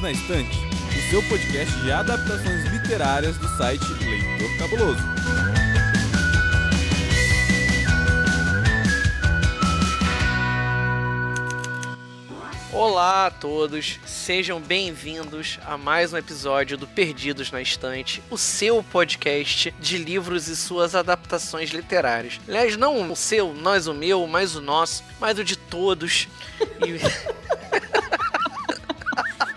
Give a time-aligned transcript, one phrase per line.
[0.00, 5.02] Perdidos na Estante, o seu podcast de adaptações literárias do site Leitor Cabuloso.
[12.72, 18.82] Olá a todos, sejam bem-vindos a mais um episódio do Perdidos na Estante, o seu
[18.82, 22.40] podcast de livros e suas adaptações literárias.
[22.48, 26.26] Aliás, não o seu, nós o meu, mas o nosso, mas o de todos.
[26.80, 27.59] E...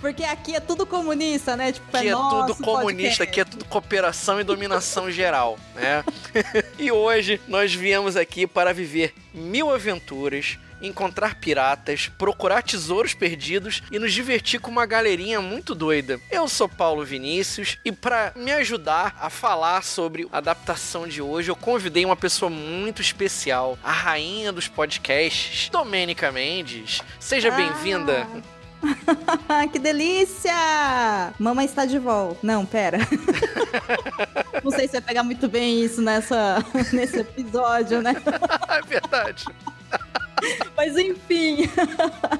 [0.03, 1.71] Porque aqui é tudo comunista, né?
[1.71, 3.23] Tipo, Aqui é, nosso tudo comunista, podcast.
[3.23, 6.03] aqui é tudo cooperação e dominação geral, né?
[6.77, 13.97] e hoje nós viemos aqui para viver mil aventuras, encontrar piratas, procurar tesouros perdidos e
[13.97, 16.19] nos divertir com uma galerinha muito doida.
[16.29, 21.49] Eu sou Paulo Vinícius e para me ajudar a falar sobre a adaptação de hoje,
[21.49, 26.99] eu convidei uma pessoa muito especial, a rainha dos podcasts, Domênica Mendes.
[27.21, 27.55] Seja Ah.
[27.55, 28.27] bem-vinda.
[29.71, 30.53] que delícia!
[31.39, 32.39] Mamãe está de volta.
[32.43, 32.99] Não, pera.
[34.63, 38.15] Não sei se vai pegar muito bem isso nessa, nesse episódio, né?
[38.69, 39.45] é verdade.
[40.75, 41.69] Mas enfim.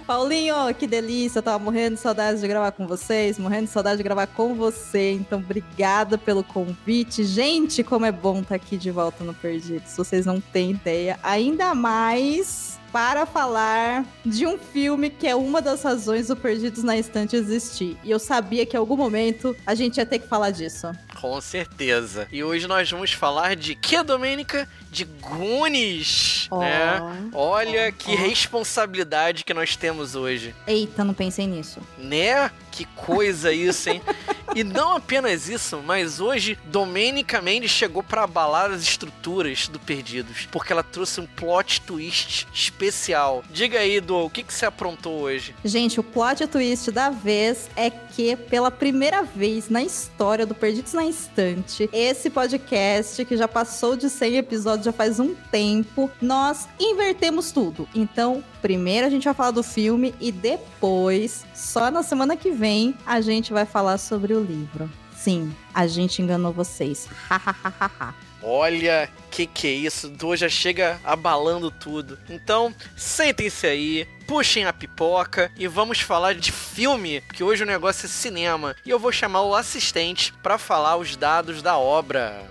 [0.05, 1.39] Paulinho, que delícia.
[1.39, 4.55] Eu tava morrendo de saudade de gravar com vocês, morrendo de saudade de gravar com
[4.55, 5.11] você.
[5.11, 7.23] Então, obrigada pelo convite.
[7.23, 9.95] Gente, como é bom estar aqui de volta no Perdidos.
[9.95, 11.17] Vocês não têm ideia.
[11.23, 16.95] Ainda mais para falar de um filme que é uma das razões do Perdidos na
[16.95, 17.97] Estante existir.
[18.03, 20.91] E eu sabia que em algum momento a gente ia ter que falar disso.
[21.19, 22.27] Com certeza.
[22.31, 24.69] E hoje nós vamos falar de que, Domênica?
[24.91, 26.59] De Goonies, Ó.
[26.59, 27.01] né?
[27.33, 28.15] Olha Ó, que ó.
[28.15, 31.79] responsabilidade que nós temos hoje, Eita, não pensei nisso.
[31.97, 32.51] né?
[32.71, 34.01] Que coisa isso, hein?
[34.55, 40.47] e não apenas isso, mas hoje Domênica Mendes chegou para abalar as estruturas do Perdidos,
[40.51, 43.43] porque ela trouxe um plot twist especial.
[43.49, 45.55] Diga aí, Do, o que, que você aprontou hoje?
[45.63, 50.93] Gente, o plot twist da vez é que, pela primeira vez na história do Perdidos
[50.93, 56.67] na Estante, esse podcast, que já passou de 100 episódios já faz um tempo, nós
[56.79, 57.87] invertemos tudo.
[57.95, 62.95] Então, primeiro a gente vai falar do filme e depois, só na semana que vem,
[63.05, 64.89] a gente vai falar sobre o livro.
[65.15, 67.07] Sim, a gente enganou vocês.
[67.29, 68.13] Hahaha.
[68.45, 70.09] Olha, que que é isso?
[70.09, 72.19] Do já chega abalando tudo.
[72.29, 78.05] Então, sentem-se aí, puxem a pipoca e vamos falar de filme, que hoje o negócio
[78.05, 78.75] é cinema.
[78.85, 82.43] E eu vou chamar o assistente para falar os dados da obra.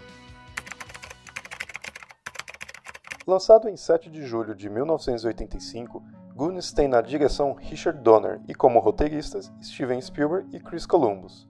[3.27, 6.03] Lançado em 7 de julho de 1985,
[6.35, 11.47] Goonies tem na direção Richard Donner e como roteiristas Steven Spielberg e Chris Columbus.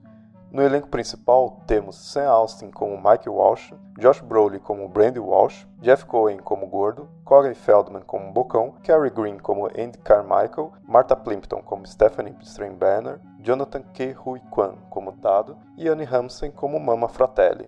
[0.53, 6.05] No elenco principal temos Sam Austin como Mike Walsh, Josh Brolin como Brandy Walsh, Jeff
[6.05, 11.87] Cohen como Gordo, Corey Feldman como Bocão, Cary Green como Andy Carmichael, Martha Plimpton como
[11.87, 14.15] Stephanie Straybanner, Jonathan K.
[14.23, 17.65] Hui Kwan como Dado e Annie Ramsey como Mama Fratelli.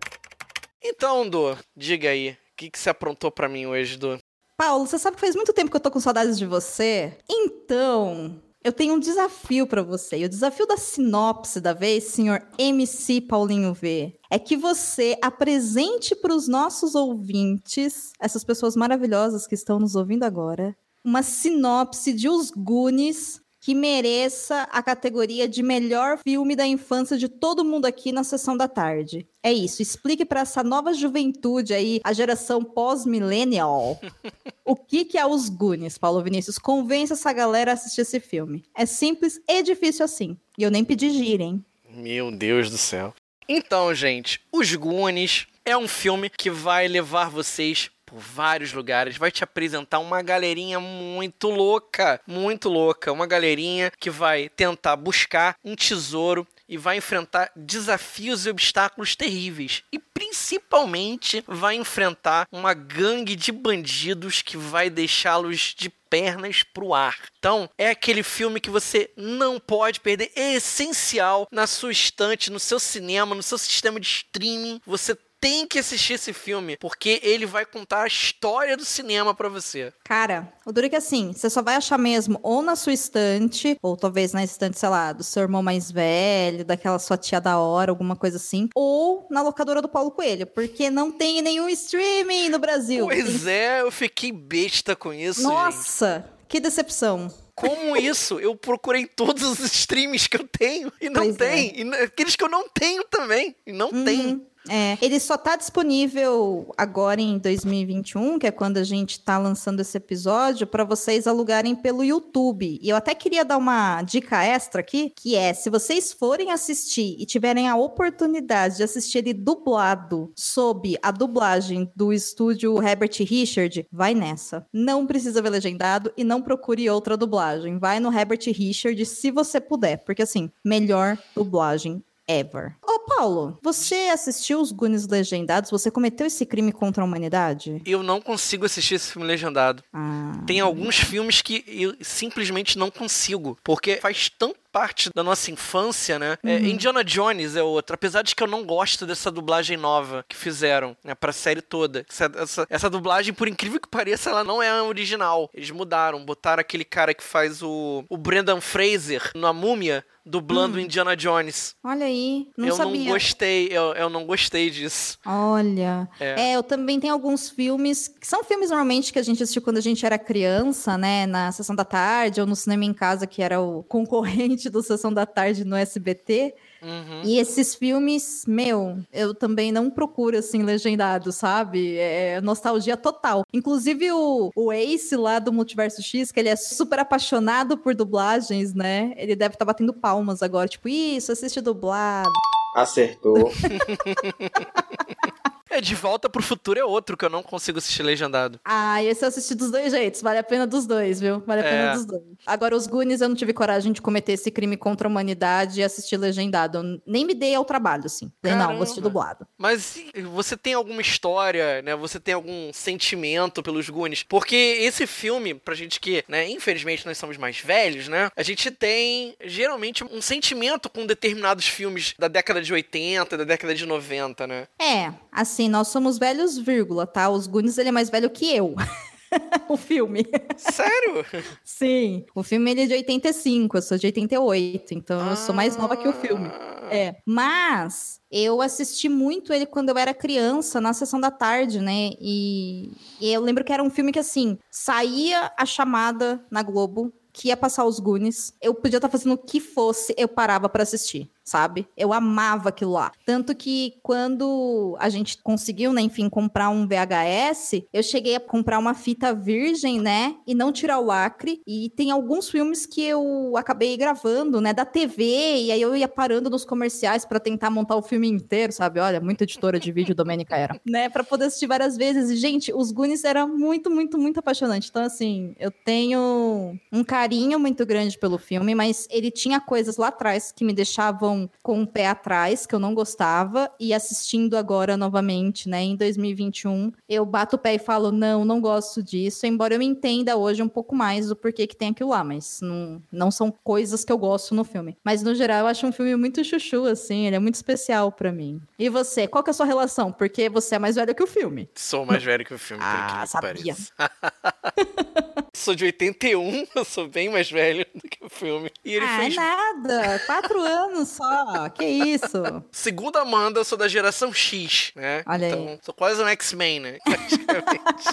[0.80, 4.20] Então, Do, diga aí, o que, que você aprontou para mim hoje, Do?
[4.56, 7.18] Paulo, você sabe que faz muito tempo que eu tô com saudades de você?
[7.28, 10.18] Então, eu tenho um desafio pra você.
[10.18, 16.16] E o desafio da sinopse da vez, senhor MC Paulinho V, é que você apresente
[16.16, 22.28] para os nossos ouvintes, essas pessoas maravilhosas que estão nos ouvindo agora, uma sinopse de
[22.28, 28.12] Os Goonies que mereça a categoria de melhor filme da infância de todo mundo aqui
[28.12, 29.28] na sessão da tarde.
[29.42, 34.00] É isso, explique para essa nova juventude aí, a geração pós-millennial,
[34.64, 36.60] o que, que é os Goonies, Paulo Vinícius?
[36.60, 38.64] Convença essa galera a assistir esse filme.
[38.78, 40.38] É simples e difícil assim.
[40.56, 41.66] E eu nem pedi gira, hein?
[41.90, 43.16] Meu Deus do céu.
[43.50, 49.30] Então, gente, Os Goonies é um filme que vai levar vocês por vários lugares, vai
[49.30, 55.76] te apresentar uma galerinha muito louca, muito louca, uma galerinha que vai tentar buscar um
[55.76, 59.84] tesouro e vai enfrentar desafios e obstáculos terríveis.
[59.92, 67.18] E principalmente vai enfrentar uma gangue de bandidos que vai deixá-los de pernas pro ar.
[67.38, 72.60] Então, é aquele filme que você não pode perder, é essencial na sua estante, no
[72.60, 74.80] seu cinema, no seu sistema de streaming.
[74.86, 79.50] Você tem que assistir esse filme, porque ele vai contar a história do cinema pra
[79.50, 79.94] você.
[80.04, 83.78] Cara, o duro é que assim, você só vai achar mesmo ou na sua estante,
[83.82, 87.60] ou talvez na estante, sei lá, do seu irmão mais velho, daquela sua tia da
[87.60, 92.50] hora, alguma coisa assim, ou na locadora do Paulo Coelho, porque não tem nenhum streaming
[92.50, 93.06] no Brasil.
[93.06, 95.50] Pois é, eu fiquei besta com isso, gente.
[95.52, 97.32] Nossa, que decepção.
[97.56, 98.38] Como isso?
[98.38, 101.50] Eu procurei todos os streams que eu tenho e não Pois é.
[101.50, 101.74] tem.
[101.88, 103.56] E aqueles que eu não tenho também.
[103.66, 104.46] E não tem.
[104.70, 109.80] É, ele só tá disponível agora em 2021, que é quando a gente tá lançando
[109.80, 112.80] esse episódio, para vocês alugarem pelo YouTube.
[112.82, 117.16] E eu até queria dar uma dica extra aqui, que é, se vocês forem assistir
[117.20, 123.86] e tiverem a oportunidade de assistir ele dublado sob a dublagem do estúdio Herbert Richard,
[123.92, 124.66] vai nessa.
[124.74, 127.78] Não precisa ver legendado e não procure outra dublagem.
[127.78, 132.76] Vai no Herbert Richard se você puder, porque assim, melhor dublagem ever.
[132.84, 135.72] Ô, Paulo, você assistiu os Goonies legendados?
[135.72, 137.82] Você cometeu esse crime contra a humanidade?
[137.86, 139.84] Eu não consigo assistir esse filme legendado.
[139.94, 140.44] Ah.
[140.46, 146.20] Tem alguns filmes que eu simplesmente não consigo, porque faz tão parte da nossa infância,
[146.20, 146.38] né?
[146.44, 150.36] É, Indiana Jones é outro, apesar de que eu não gosto dessa dublagem nova que
[150.36, 152.06] fizeram, né, pra série toda.
[152.10, 155.50] Essa, essa, essa dublagem, por incrível que pareça, ela não é a original.
[155.54, 161.16] Eles mudaram, botaram aquele cara que faz o, o Brendan Fraser na múmia, dublando Indiana
[161.16, 161.76] Jones.
[161.84, 163.06] Olha aí, não eu sabia.
[163.06, 165.20] não gostei, eu, eu não gostei disso.
[165.26, 166.10] Olha.
[166.20, 166.52] É.
[166.52, 166.56] É.
[166.56, 169.82] eu também tenho alguns filmes que são filmes normalmente que a gente assistiu quando a
[169.82, 171.28] gente era criança, né?
[171.28, 175.14] Na sessão da tarde ou no cinema em casa, que era o concorrente do Sessão
[175.14, 176.54] da Tarde no SBT.
[176.82, 177.22] Uhum.
[177.24, 181.98] E esses filmes, meu, eu também não procuro assim legendado, sabe?
[181.98, 183.46] É nostalgia total.
[183.52, 188.74] Inclusive o, o Ace lá do Multiverso X, que ele é super apaixonado por dublagens,
[188.74, 189.14] né?
[189.18, 192.32] Ele deve estar batendo palmas agora, tipo, isso, assiste dublado.
[192.76, 193.52] Acertou.
[195.78, 198.60] É, De Volta pro Futuro é outro que eu não consigo assistir legendado.
[198.64, 200.22] Ah, esse eu assisti dos dois jeitos.
[200.22, 201.42] Vale a pena dos dois, viu?
[201.46, 201.70] Vale a É.
[201.70, 202.24] pena dos dois.
[202.46, 205.84] Agora, os Goonies, eu não tive coragem de cometer esse crime contra a humanidade e
[205.84, 206.78] assistir legendado.
[206.78, 208.32] Eu nem me dei ao trabalho, assim.
[208.44, 209.46] Não, vou assistir dublado.
[209.58, 209.98] Mas
[210.32, 211.96] você tem alguma história, né?
[211.96, 214.24] Você tem algum sentimento pelos Goonies?
[214.24, 218.30] Porque esse filme, pra gente que, né, infelizmente nós somos mais velhos, né?
[218.36, 223.74] A gente tem geralmente um sentimento com determinados filmes da década de 80, da década
[223.76, 224.68] de 90, né?
[224.80, 227.30] É, assim, nós somos velhos, vírgula, tá?
[227.30, 228.76] Os Goonies, ele é mais velho que eu.
[229.70, 230.26] o filme.
[230.58, 231.26] Sério?
[231.64, 232.26] Sim.
[232.34, 234.94] O filme, ele é de 85, eu sou de 88.
[234.94, 236.48] Então, eu sou mais nova que o filme.
[236.52, 236.76] Ah.
[236.92, 242.12] É, mas eu assisti muito ele quando eu era criança, na sessão da tarde, né?
[242.20, 247.12] E, e eu lembro que era um filme que, assim, saía a chamada na Globo,
[247.34, 248.54] que ia passar os Goonies.
[248.62, 251.88] Eu podia estar fazendo o que fosse, eu parava pra assistir, sabe?
[251.96, 253.12] Eu amava aquilo lá.
[253.26, 258.80] Tanto que quando a gente conseguiu, né, enfim, comprar um VHS, eu cheguei a comprar
[258.80, 260.36] uma fita virgem, né?
[260.48, 261.62] E não tirar o lacre.
[261.68, 265.24] E tem alguns filmes que eu acabei gravando, né, da TV,
[265.62, 269.00] e aí eu ia parando nos comerciais pra tentar montar o filme inteiro, sabe?
[269.00, 270.82] Olha, muito editora de vídeo, Domênica era.
[270.86, 272.32] né, pra poder assistir várias vezes.
[272.32, 274.90] E, gente, os Goonies era muito, muito, muito apaixonante.
[274.90, 280.08] Então, assim, eu tenho um carinho muito grande pelo filme, mas ele tinha coisas lá
[280.08, 284.98] atrás que me deixavam com o pé atrás, que eu não gostava, e assistindo agora
[284.98, 289.76] novamente, né, em 2021, eu bato o pé e falo, não, não gosto disso, embora
[289.76, 293.32] eu entenda hoje um pouco mais do porquê que tem aquilo lá, mas não, não
[293.32, 294.98] são coisas que eu gosto no filme.
[295.04, 298.32] Mas, no geral, eu acho um filme muito chuchu, assim, ele é muito especial pra
[298.32, 298.62] mim.
[298.78, 300.12] E você, qual que é a sua relação?
[300.12, 301.70] Porque você é mais velho que o filme.
[301.76, 303.76] Sou mais velho que o filme, por Ah, que sabia.
[305.56, 308.72] sou de 81, eu sou bem mais velho do que o filme.
[308.84, 312.44] E ele ah, fez é nada, quatro anos só, que isso?
[312.72, 315.24] Segundo a Amanda, eu sou da geração X, né?
[315.26, 315.54] Olha aí.
[315.54, 316.98] então, sou quase um X-Men, né?
[317.04, 318.06] Praticamente.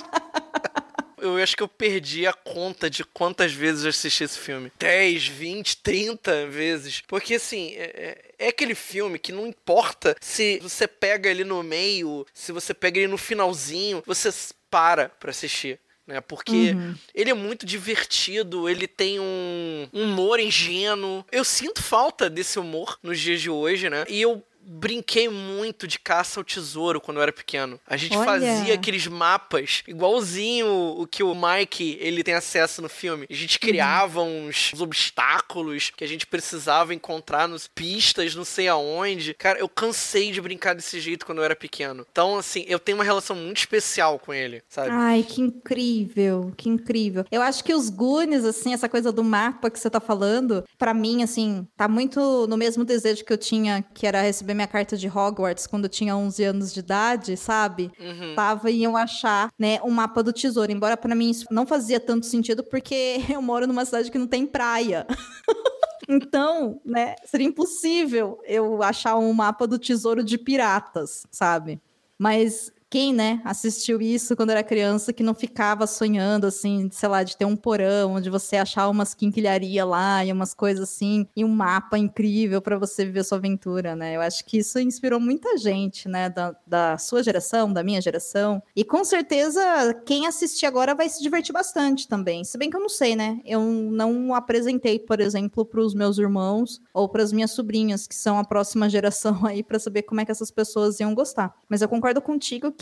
[1.19, 4.73] Eu acho que eu perdi a conta de quantas vezes eu assisti esse filme.
[4.77, 7.01] 10, 20, 30 vezes.
[7.07, 12.27] Porque, assim, é, é aquele filme que não importa se você pega ele no meio,
[12.35, 14.33] se você pega ele no finalzinho, você
[14.69, 15.79] para pra assistir.
[16.07, 16.21] Né?
[16.21, 16.95] Porque Uhum.
[17.15, 21.25] ele é muito divertido, ele tem um um humor ingênuo.
[21.31, 24.05] Eu sinto falta desse humor nos dias de hoje, né?
[24.09, 27.79] E eu brinquei muito de caça ao tesouro quando eu era pequeno.
[27.87, 28.25] A gente Olha.
[28.25, 33.27] fazia aqueles mapas, igualzinho o que o Mike ele tem acesso no filme.
[33.29, 39.35] A gente criava uns obstáculos que a gente precisava encontrar nos pistas, não sei aonde.
[39.35, 42.07] Cara, eu cansei de brincar desse jeito quando eu era pequeno.
[42.11, 44.91] Então, assim, eu tenho uma relação muito especial com ele, sabe?
[44.91, 47.25] Ai, que incrível, que incrível.
[47.31, 50.95] Eu acho que os Goonies, assim, essa coisa do mapa que você tá falando, pra
[50.95, 54.97] mim, assim, tá muito no mesmo desejo que eu tinha, que era receber minha carta
[54.97, 57.91] de Hogwarts quando eu tinha 11 anos de idade, sabe?
[57.99, 58.35] Uhum.
[58.35, 60.73] Tava em eu achar, né, um mapa do tesouro.
[60.73, 64.27] Embora pra mim isso não fazia tanto sentido, porque eu moro numa cidade que não
[64.27, 65.07] tem praia.
[66.09, 71.81] Então, né, seria impossível eu achar um mapa do tesouro de piratas, sabe?
[72.19, 77.23] Mas Quem, né, assistiu isso quando era criança que não ficava sonhando, assim, sei lá,
[77.23, 81.43] de ter um porão onde você achar umas quinquilharia lá e umas coisas assim, e
[81.43, 84.15] um mapa incrível para você viver sua aventura, né?
[84.17, 88.63] Eu acho que isso inspirou muita gente, né, da, da sua geração, da minha geração.
[88.77, 89.63] E com certeza
[90.05, 92.45] quem assistir agora vai se divertir bastante também.
[92.45, 93.41] Se bem que eu não sei, né?
[93.47, 98.15] Eu não apresentei, por exemplo, para os meus irmãos ou para as minhas sobrinhas, que
[98.15, 101.55] são a próxima geração aí, para saber como é que essas pessoas iam gostar.
[101.71, 102.71] Mas eu concordo contigo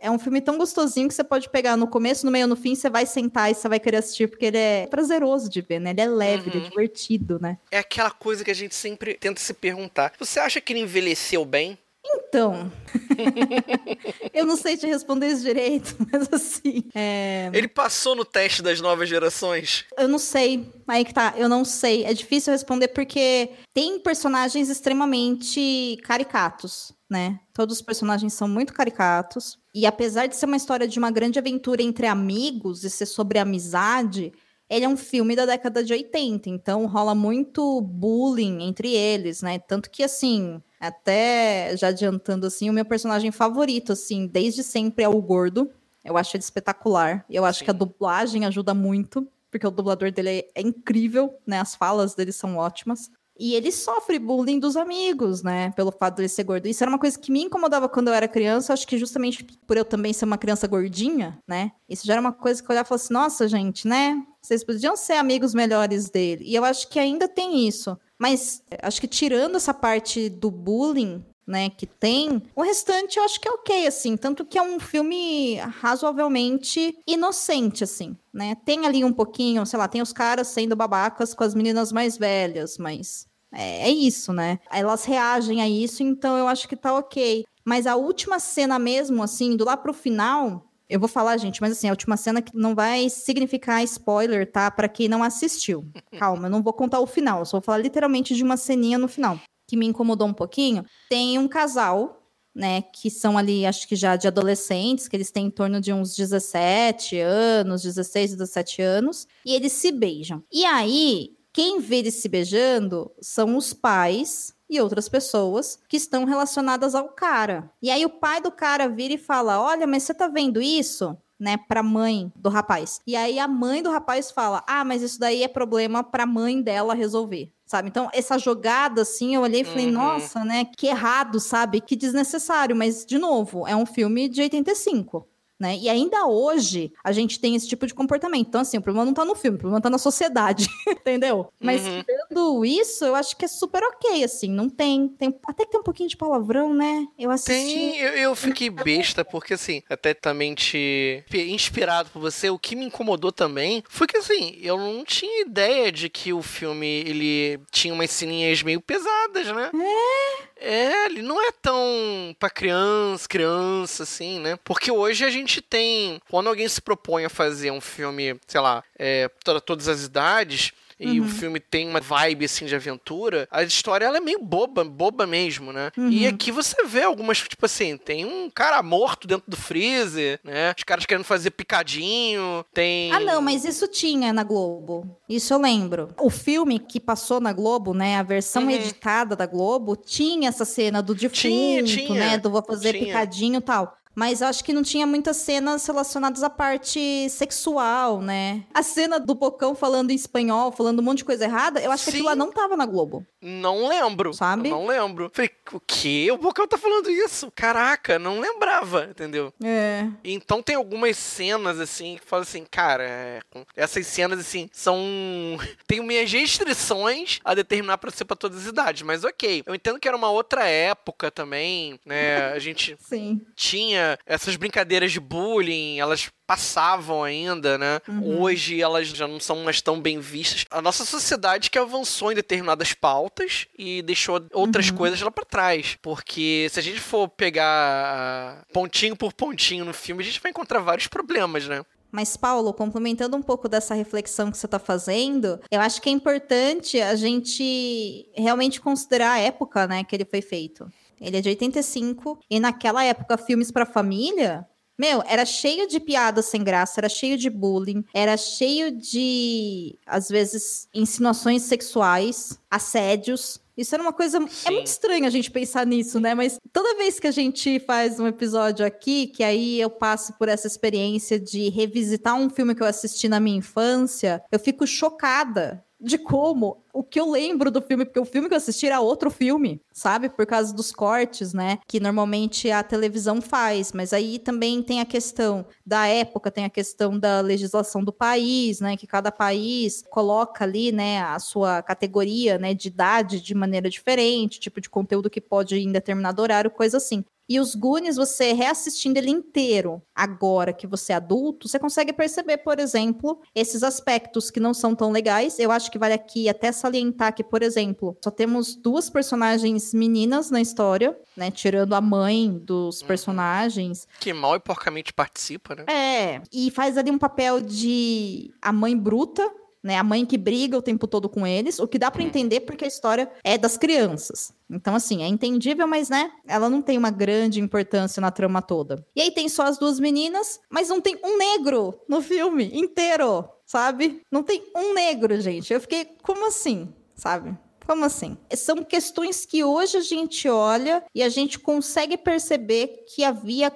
[0.00, 2.74] é um filme tão gostosinho que você pode pegar no começo, no meio, no fim,
[2.74, 5.90] você vai sentar e você vai querer assistir, porque ele é prazeroso de ver, né?
[5.90, 6.48] Ele é leve, uhum.
[6.48, 6.70] ele é uhum.
[6.70, 7.58] divertido, né?
[7.70, 10.12] É aquela coisa que a gente sempre tenta se perguntar.
[10.18, 11.78] Você acha que ele envelheceu bem?
[12.02, 12.72] Então,
[14.32, 16.84] eu não sei te responder isso direito, mas assim.
[16.94, 17.50] É...
[17.52, 19.84] Ele passou no teste das novas gerações?
[19.98, 20.70] Eu não sei.
[20.88, 22.04] Aí que tá, eu não sei.
[22.04, 27.40] É difícil responder porque tem personagens extremamente caricatos, né?
[27.52, 29.58] Todos os personagens são muito caricatos.
[29.74, 33.38] E apesar de ser uma história de uma grande aventura entre amigos e ser sobre
[33.38, 34.32] amizade,
[34.70, 39.58] ele é um filme da década de 80, então rola muito bullying entre eles, né?
[39.58, 45.08] Tanto que, assim, até já adiantando, assim, o meu personagem favorito, assim, desde sempre é
[45.08, 45.68] o Gordo.
[46.04, 47.26] Eu acho ele espetacular.
[47.28, 47.64] Eu acho Sim.
[47.64, 51.58] que a dublagem ajuda muito, porque o dublador dele é, incrível, né?
[51.58, 53.10] As falas dele são ótimas.
[53.40, 55.70] E ele sofre bullying dos amigos, né?
[55.70, 56.68] Pelo fato de ele ser gordo.
[56.68, 58.74] Isso era uma coisa que me incomodava quando eu era criança.
[58.74, 61.72] Acho que justamente por eu também ser uma criança gordinha, né?
[61.88, 64.22] Isso já era uma coisa que eu olhava e falava assim: nossa, gente, né?
[64.42, 66.44] Vocês podiam ser amigos melhores dele.
[66.46, 67.98] E eu acho que ainda tem isso.
[68.18, 73.40] Mas acho que tirando essa parte do bullying, né, que tem, o restante eu acho
[73.40, 79.02] que é ok, assim, tanto que é um filme razoavelmente inocente, assim, né, tem ali
[79.02, 83.26] um pouquinho, sei lá, tem os caras sendo babacas com as meninas mais velhas, mas
[83.52, 84.58] é, é isso, né?
[84.70, 87.44] Elas reagem a isso, então eu acho que tá ok.
[87.64, 91.72] Mas a última cena mesmo, assim, do lá pro final, eu vou falar, gente, mas
[91.72, 94.70] assim, a última cena que não vai significar spoiler, tá?
[94.70, 95.88] Para quem não assistiu.
[96.18, 98.98] Calma, eu não vou contar o final, eu só vou falar literalmente de uma ceninha
[98.98, 99.38] no final,
[99.68, 100.84] que me incomodou um pouquinho.
[101.08, 102.20] Tem um casal,
[102.54, 105.92] né, que são ali, acho que já de adolescentes, que eles têm em torno de
[105.92, 110.42] uns 17 anos, 16, 17 anos, e eles se beijam.
[110.50, 116.24] E aí, quem vê eles se beijando são os pais e outras pessoas que estão
[116.24, 117.70] relacionadas ao cara.
[117.82, 121.16] E aí o pai do cara vira e fala: Olha, mas você tá vendo isso?
[121.38, 123.00] Né, pra mãe do rapaz.
[123.06, 126.60] E aí a mãe do rapaz fala: Ah, mas isso daí é problema pra mãe
[126.62, 127.88] dela resolver sabe?
[127.88, 129.92] Então, essa jogada, assim, eu olhei e falei, uhum.
[129.92, 130.64] nossa, né?
[130.64, 131.80] Que errado, sabe?
[131.80, 132.74] Que desnecessário.
[132.74, 135.29] Mas, de novo, é um filme de 85
[135.60, 135.76] né?
[135.76, 138.48] E ainda hoje a gente tem esse tipo de comportamento.
[138.48, 141.52] Então, assim, o problema não tá no filme, o problema tá na sociedade, entendeu?
[141.60, 142.02] Mas uhum.
[142.02, 145.38] tendo isso, eu acho que é super ok, assim, não tem, tem.
[145.46, 147.06] Até que tem um pouquinho de palavrão, né?
[147.18, 147.52] Eu assisti.
[147.52, 151.22] Tem, eu, eu fiquei besta, porque assim, até também te.
[151.30, 155.92] Inspirado por você, o que me incomodou também foi que assim, eu não tinha ideia
[155.92, 159.70] de que o filme ele tinha umas sininhas meio pesadas, né?
[159.74, 160.49] É.
[160.62, 164.58] É, ele não é tão pra criança, criança, assim, né?
[164.62, 166.20] Porque hoje a gente tem.
[166.28, 170.72] Quando alguém se propõe a fazer um filme, sei lá, é, para todas as idades,
[171.00, 171.26] e uhum.
[171.26, 175.26] o filme tem uma vibe assim de aventura, a história ela é meio boba, boba
[175.26, 175.90] mesmo, né?
[175.96, 176.10] Uhum.
[176.10, 180.74] E aqui você vê algumas, tipo assim, tem um cara morto dentro do freezer, né?
[180.76, 183.10] Os caras querendo fazer picadinho, tem.
[183.12, 185.16] Ah, não, mas isso tinha na Globo.
[185.28, 186.08] Isso eu lembro.
[186.20, 188.18] O filme que passou na Globo, né?
[188.18, 188.70] A versão uhum.
[188.70, 192.14] editada da Globo, tinha essa cena do defunto, tinha, tinha.
[192.14, 192.38] né?
[192.38, 193.06] Do vou fazer tinha.
[193.06, 193.99] picadinho e tal.
[194.14, 198.64] Mas acho que não tinha muitas cenas relacionadas à parte sexual, né?
[198.74, 202.04] A cena do Bocão falando em espanhol, falando um monte de coisa errada, eu acho
[202.04, 202.10] Sim.
[202.10, 203.24] que aquilo lá não tava na Globo.
[203.40, 204.34] Não lembro.
[204.34, 204.68] Sabe?
[204.68, 205.30] Eu não lembro.
[205.32, 206.28] Falei, o quê?
[206.32, 207.50] O Bocão tá falando isso?
[207.54, 209.52] Caraca, não lembrava, entendeu?
[209.62, 210.06] É.
[210.24, 213.40] Então tem algumas cenas, assim, que falam assim, cara, é...
[213.76, 214.98] essas cenas, assim, são.
[215.86, 219.62] Tenho minhas restrições a determinar pra ser pra todas as idades, mas ok.
[219.64, 222.52] Eu entendo que era uma outra época também, né?
[222.52, 223.40] A gente Sim.
[223.54, 228.00] tinha tinha essas brincadeiras de bullying, elas passavam ainda, né?
[228.08, 228.40] Uhum.
[228.40, 230.64] Hoje elas já não são mais tão bem vistas.
[230.70, 234.96] A nossa sociedade que avançou em determinadas pautas e deixou outras uhum.
[234.96, 235.96] coisas lá para trás.
[236.02, 240.80] Porque se a gente for pegar pontinho por pontinho no filme, a gente vai encontrar
[240.80, 241.84] vários problemas, né?
[242.12, 246.12] Mas, Paulo, complementando um pouco dessa reflexão que você está fazendo, eu acho que é
[246.12, 250.90] importante a gente realmente considerar a época né, que ele foi feito.
[251.20, 252.38] Ele é de 85.
[252.48, 254.66] E naquela época, filmes para família,
[255.00, 260.28] meu, era cheio de piadas sem graça, era cheio de bullying, era cheio de, às
[260.28, 263.58] vezes, insinuações sexuais, assédios.
[263.74, 264.36] Isso era uma coisa.
[264.36, 264.74] É Sim.
[264.74, 266.34] muito estranho a gente pensar nisso, né?
[266.34, 270.50] Mas toda vez que a gente faz um episódio aqui, que aí eu passo por
[270.50, 275.82] essa experiência de revisitar um filme que eu assisti na minha infância, eu fico chocada
[276.00, 279.00] de como o que eu lembro do filme, porque o filme que eu assisti era
[279.00, 280.28] outro filme, sabe?
[280.28, 281.78] Por causa dos cortes, né?
[281.86, 286.70] Que normalmente a televisão faz, mas aí também tem a questão da época, tem a
[286.70, 288.96] questão da legislação do país, né?
[288.96, 294.58] Que cada país coloca ali, né, a sua categoria, né, de idade de maneira diferente,
[294.60, 297.24] tipo de conteúdo que pode ir em determinado horário, coisa assim.
[297.50, 302.58] E os Goonies, você reassistindo ele inteiro, agora que você é adulto, você consegue perceber,
[302.58, 305.58] por exemplo, esses aspectos que não são tão legais.
[305.58, 310.48] Eu acho que vale aqui até salientar que, por exemplo, só temos duas personagens meninas
[310.48, 311.50] na história, né?
[311.50, 314.06] Tirando a mãe dos personagens.
[314.20, 315.86] Que mal e porcamente participa, né?
[315.92, 319.50] É, e faz ali um papel de a mãe bruta,
[319.82, 319.96] né?
[319.96, 322.84] A mãe que briga o tempo todo com eles, o que dá pra entender porque
[322.84, 324.52] a história é das crianças.
[324.70, 329.04] Então, assim, é entendível, mas, né, ela não tem uma grande importância na trama toda.
[329.16, 333.48] E aí tem só as duas meninas, mas não tem um negro no filme inteiro,
[333.66, 334.22] sabe?
[334.30, 335.72] Não tem um negro, gente.
[335.72, 337.56] Eu fiquei, como assim, sabe?
[337.86, 338.36] Como assim?
[338.54, 343.72] São questões que hoje a gente olha e a gente consegue perceber que havia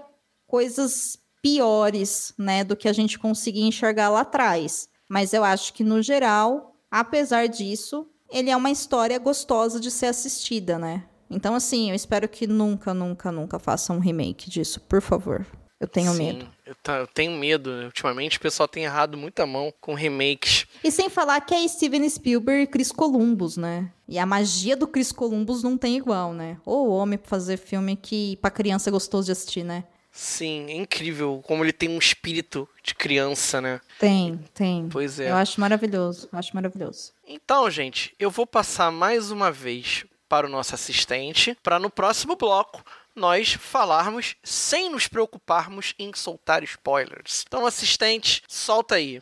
[0.46, 4.88] coisas piores, né, do que a gente conseguia enxergar lá atrás.
[5.14, 10.06] Mas eu acho que, no geral, apesar disso, ele é uma história gostosa de ser
[10.06, 11.04] assistida, né?
[11.30, 15.46] Então, assim, eu espero que nunca, nunca, nunca façam um remake disso, por favor.
[15.78, 16.48] Eu tenho Sim, medo.
[16.66, 17.70] Eu, eu tenho medo.
[17.70, 17.84] né?
[17.84, 20.66] Ultimamente o pessoal tem errado muita mão com remakes.
[20.82, 23.92] E sem falar que é Steven Spielberg e Chris Columbus, né?
[24.08, 26.56] E a magia do Chris Columbus não tem igual, né?
[26.66, 29.84] Ou homem pra fazer filme que pra criança é gostoso de assistir, né?
[30.16, 33.80] Sim, é incrível como ele tem um espírito de criança, né?
[33.98, 34.88] Tem, tem.
[34.88, 35.28] Pois é.
[35.28, 37.12] Eu acho maravilhoso, eu acho maravilhoso.
[37.26, 42.36] Então, gente, eu vou passar mais uma vez para o nosso assistente, para no próximo
[42.36, 47.44] bloco nós falarmos sem nos preocuparmos em soltar spoilers.
[47.46, 49.20] Então, assistente, solta aí.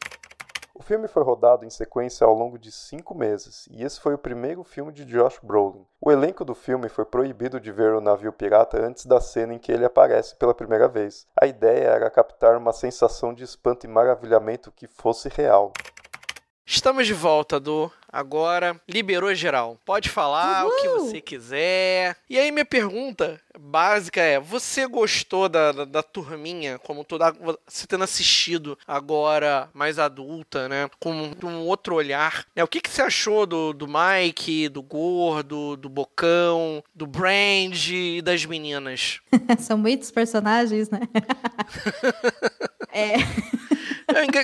[0.75, 4.19] O filme foi rodado em sequência ao longo de cinco meses, e esse foi o
[4.19, 5.87] primeiro filme de Josh Brolin.
[6.01, 9.59] O elenco do filme foi proibido de ver o navio pirata antes da cena em
[9.59, 11.27] que ele aparece pela primeira vez.
[11.41, 15.73] A ideia era captar uma sensação de espanto e maravilhamento que fosse real.
[16.73, 19.79] Estamos de volta, do Agora liberou geral.
[19.85, 21.01] Pode falar o que Uhul!
[21.01, 22.17] você quiser.
[22.31, 27.31] E aí, minha pergunta básica é: você gostou da, da, da turminha, como toda.
[27.67, 30.89] Você tendo assistido agora mais adulta, né?
[30.99, 32.47] Com um outro olhar.
[32.57, 32.65] Né?
[32.65, 38.23] O que, que você achou do, do Mike, do Gordo, do Bocão, do Brand e
[38.23, 39.21] das meninas?
[39.61, 41.01] São muitos personagens, né?
[42.93, 43.17] é.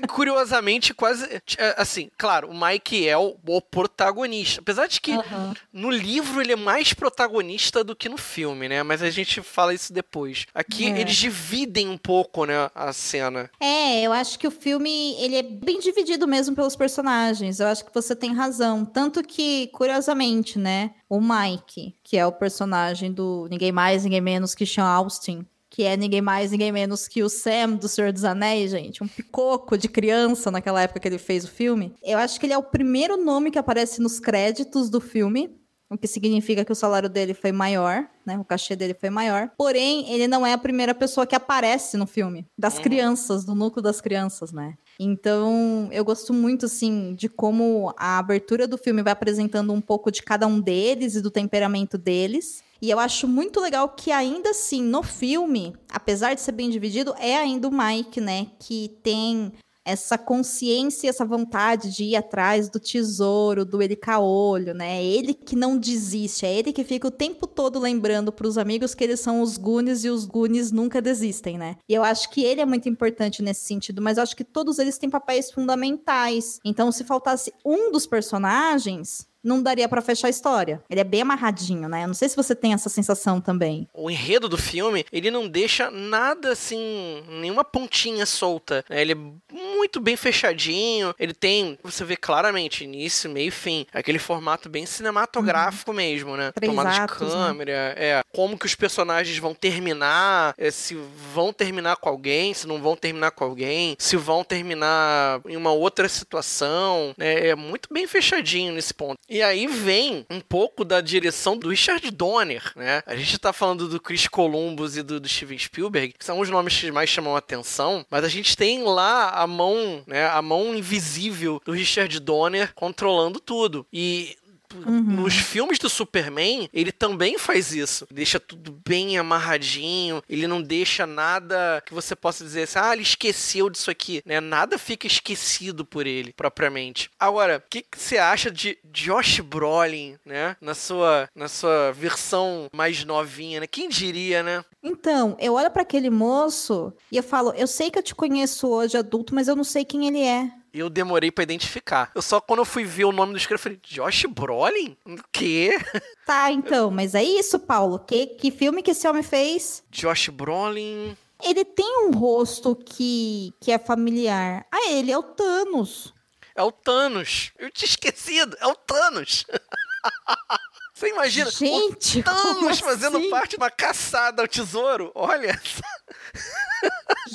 [0.09, 1.25] Curiosamente, quase.
[1.59, 4.61] é, Assim, claro, o Mike é o, o protagonista.
[4.61, 5.55] Apesar de que Aham.
[5.73, 8.83] no livro ele é mais protagonista do que no filme, né?
[8.83, 10.47] Mas a gente fala isso depois.
[10.55, 11.01] Aqui É.
[11.01, 13.51] eles dividem um pouco, né, a cena.
[13.61, 17.61] É, eu acho que o filme ele é bem dividido mesmo pelos personagens.
[17.61, 18.85] Eu acho que você tem razão.
[18.85, 20.90] Tanto que, curiosamente, né?
[21.09, 25.47] O Mike, que é o personagem do ninguém mais, ninguém menos que Sean Austin.
[25.79, 29.01] Que é ninguém mais, ninguém menos que o Sam do Senhor dos Anéis, gente.
[29.01, 31.95] Um picoco de criança naquela época que ele fez o filme.
[32.03, 35.57] Eu acho que ele é o primeiro nome que aparece nos créditos do filme.
[35.88, 38.37] O que significa que o salário dele foi maior, né?
[38.41, 39.53] O cachê dele foi maior.
[39.57, 42.45] Porém, ele não é a primeira pessoa que aparece no filme.
[42.59, 42.83] Das Uhum.
[42.83, 44.75] crianças, do núcleo das crianças, né?
[44.99, 50.11] Então, eu gosto muito, assim, de como a abertura do filme vai apresentando um pouco
[50.11, 52.65] de cada um deles e do temperamento deles.
[52.83, 57.15] E eu acho muito legal que ainda assim, no filme, apesar de ser bem dividido,
[57.19, 58.49] é ainda o Mike, né?
[58.59, 59.53] Que tem
[59.88, 64.98] essa consciência essa vontade de ir atrás do tesouro, do ele caolho, né?
[64.98, 68.94] É ele que não desiste, é ele que fica o tempo todo lembrando pros amigos
[68.94, 71.77] que eles são os Goonies e os Goonies nunca desistem, né?
[71.88, 74.79] E eu acho que ele é muito importante nesse sentido, mas eu acho que todos
[74.79, 76.61] eles têm papéis fundamentais.
[76.64, 80.83] Então, se faltasse um dos personagens, não daria pra fechar a história.
[80.90, 82.03] Ele é bem amarradinho, né?
[82.03, 83.88] Eu não sei se você tem essa sensação também.
[83.94, 88.85] O enredo do filme, ele não deixa nada assim, nenhuma pontinha solta.
[88.88, 89.01] né?
[89.01, 89.16] Ele é
[89.59, 91.14] muito bem fechadinho.
[91.18, 93.87] Ele tem, você vê claramente, início, meio e fim.
[93.92, 96.53] Aquele formato bem cinematográfico mesmo, né?
[96.53, 97.47] Três Tomada de atos, né?
[97.47, 98.23] câmera, é.
[98.33, 100.97] Como que os personagens vão terminar, é, se
[101.35, 105.73] vão terminar com alguém, se não vão terminar com alguém, se vão terminar em uma
[105.73, 107.49] outra situação, né?
[107.49, 109.18] É muito bem fechadinho nesse ponto.
[109.29, 113.03] E aí vem um pouco da direção do Richard Donner, né?
[113.07, 116.49] A gente tá falando do Chris Columbus e do, do Steven Spielberg, que são os
[116.49, 120.29] nomes que mais chamam a atenção, mas a gente tem lá a mão, né?
[120.29, 123.85] A mão invisível do Richard Donner controlando tudo.
[123.93, 124.37] E
[124.76, 125.02] Uhum.
[125.02, 128.07] Nos filmes do Superman, ele também faz isso.
[128.11, 133.02] Deixa tudo bem amarradinho, ele não deixa nada que você possa dizer assim, ah, ele
[133.02, 134.40] esqueceu disso aqui, né?
[134.40, 137.11] Nada fica esquecido por ele, propriamente.
[137.18, 140.57] Agora, o que, que você acha de Josh Brolin, né?
[140.61, 143.66] Na sua, na sua versão mais novinha, né?
[143.66, 144.64] Quem diria, né?
[144.83, 148.68] Então, eu olho pra aquele moço e eu falo, eu sei que eu te conheço
[148.68, 150.50] hoje adulto, mas eu não sei quem ele é.
[150.79, 152.11] Eu demorei pra identificar.
[152.14, 154.97] Eu só quando eu fui ver o nome do escritor, eu falei, Josh Brolin?
[155.05, 155.79] O quê?
[156.27, 157.99] Tá, então, mas é isso, Paulo.
[158.01, 159.83] Que, que filme que esse homem fez?
[159.91, 161.17] Josh Brolin.
[161.43, 164.67] Ele tem um rosto que, que é familiar.
[164.71, 166.12] Ah, ele é o Thanos.
[166.55, 167.53] É o Thanos.
[167.59, 168.57] Eu tinha esquecido.
[168.61, 169.47] É o Thanos.
[170.99, 173.31] Você imagina Gente, o Thanos fazendo assim?
[173.31, 175.13] parte de uma caçada ao tesouro?
[175.15, 175.57] Olha.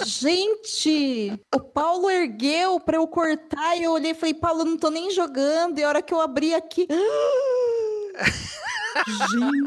[0.06, 4.78] Gente, o Paulo ergueu pra eu cortar e eu olhei e falei, Paulo, eu não
[4.78, 5.80] tô nem jogando.
[5.80, 6.86] E a hora que eu abri aqui.
[9.06, 9.64] Gente,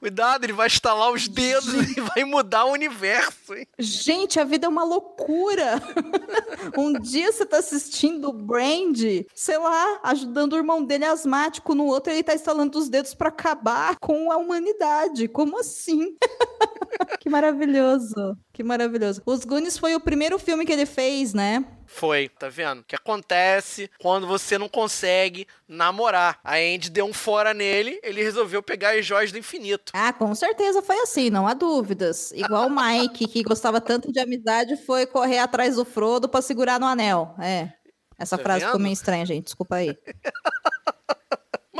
[0.00, 3.66] Cuidado, ele vai estalar os dedos e vai mudar o universo, hein?
[3.78, 5.80] gente, a vida é uma loucura.
[6.76, 8.98] um dia você tá assistindo o Brand,
[9.34, 13.28] sei lá, ajudando o irmão dele asmático, no outro ele tá instalando os dedos pra
[13.28, 15.28] acabar com a humanidade.
[15.28, 16.16] Como assim?
[17.20, 18.38] que maravilhoso.
[18.54, 19.20] Que maravilhoso.
[19.26, 21.62] Os Goonies foi o primeiro filme que ele fez, né?
[21.92, 22.80] Foi, tá vendo?
[22.80, 26.38] O que acontece quando você não consegue namorar.
[26.42, 29.92] A Andy deu um fora nele, ele resolveu pegar as joias do infinito.
[29.94, 32.30] Ah, com certeza foi assim, não há dúvidas.
[32.32, 36.78] Igual o Mike, que gostava tanto de amizade, foi correr atrás do Frodo pra segurar
[36.78, 37.34] no anel.
[37.38, 37.70] É.
[38.16, 38.82] Essa Tá frase ficou vendo?
[38.84, 39.44] meio estranha, gente.
[39.46, 39.96] Desculpa aí.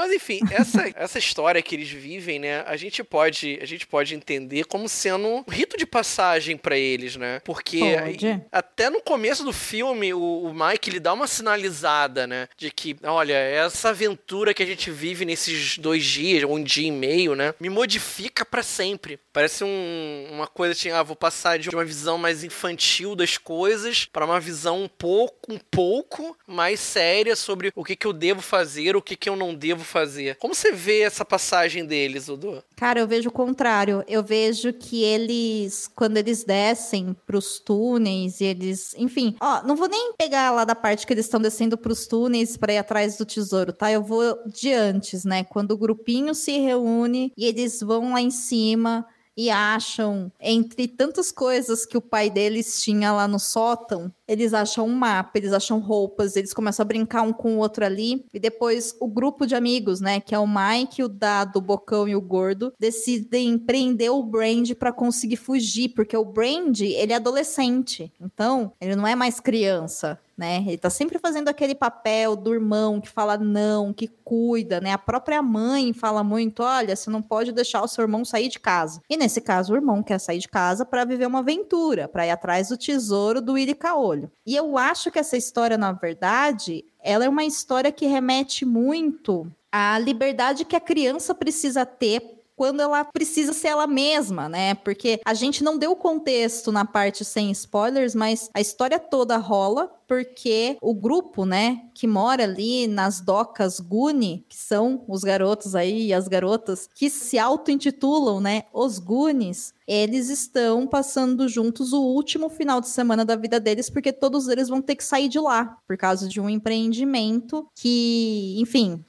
[0.00, 2.62] Mas enfim, essa, essa história que eles vivem, né?
[2.66, 7.16] A gente pode, a gente pode entender como sendo um rito de passagem pra eles,
[7.16, 7.40] né?
[7.44, 8.42] Porque Pode.
[8.50, 12.48] até no começo do filme, o, o Mike ele dá uma sinalizada, né?
[12.56, 16.88] De que, olha, essa aventura que a gente vive nesses dois dias, ou um dia
[16.88, 17.54] e meio, né?
[17.60, 19.18] Me modifica pra sempre.
[19.34, 24.06] Parece um- uma coisa assim, ah, vou passar de uma visão mais infantil das coisas
[24.06, 28.40] pra uma visão um pouco, um pouco mais séria sobre o que, que eu devo
[28.40, 30.36] fazer, o que, que eu não devo fazer.
[30.36, 32.62] Como você vê essa passagem deles, Odo?
[32.76, 34.04] Cara, eu vejo o contrário.
[34.08, 38.94] Eu vejo que eles, quando eles descem pros túneis e eles.
[38.96, 42.56] Enfim, ó, não vou nem pegar lá da parte que eles estão descendo pros túneis
[42.56, 43.90] pra ir atrás do tesouro, tá?
[43.90, 45.44] Eu vou de antes, né?
[45.44, 49.06] Quando o grupinho se reúne e eles vão lá em cima.
[49.36, 54.86] E acham, entre tantas coisas que o pai deles tinha lá no sótão, eles acham
[54.86, 58.24] um mapa, eles acham roupas, eles começam a brincar um com o outro ali.
[58.32, 62.06] E depois o grupo de amigos, né, que é o Mike, o Dado, o Bocão
[62.06, 67.16] e o Gordo, decidem prender o Brand pra conseguir fugir, porque o Brand, ele é
[67.16, 68.12] adolescente.
[68.20, 70.16] Então, ele não é mais criança.
[70.40, 70.64] Né?
[70.66, 74.90] Ele tá sempre fazendo aquele papel do irmão que fala não, que cuida, né?
[74.90, 78.58] A própria mãe fala muito: olha, você não pode deixar o seu irmão sair de
[78.58, 79.02] casa.
[79.10, 82.30] E nesse caso, o irmão quer sair de casa para viver uma aventura, para ir
[82.30, 84.19] atrás do tesouro do Iri Caolho.
[84.46, 89.50] E eu acho que essa história, na verdade, ela é uma história que remete muito
[89.70, 94.74] à liberdade que a criança precisa ter quando ela precisa ser ela mesma, né?
[94.74, 99.90] Porque a gente não deu contexto na parte sem spoilers, mas a história toda rola
[100.10, 106.08] porque o grupo, né, que mora ali nas docas Guni, que são os garotos aí
[106.08, 112.48] e as garotas que se auto-intitulam, né, os Goonies, eles estão passando juntos o último
[112.48, 115.78] final de semana da vida deles, porque todos eles vão ter que sair de lá,
[115.86, 119.04] por causa de um empreendimento que, enfim,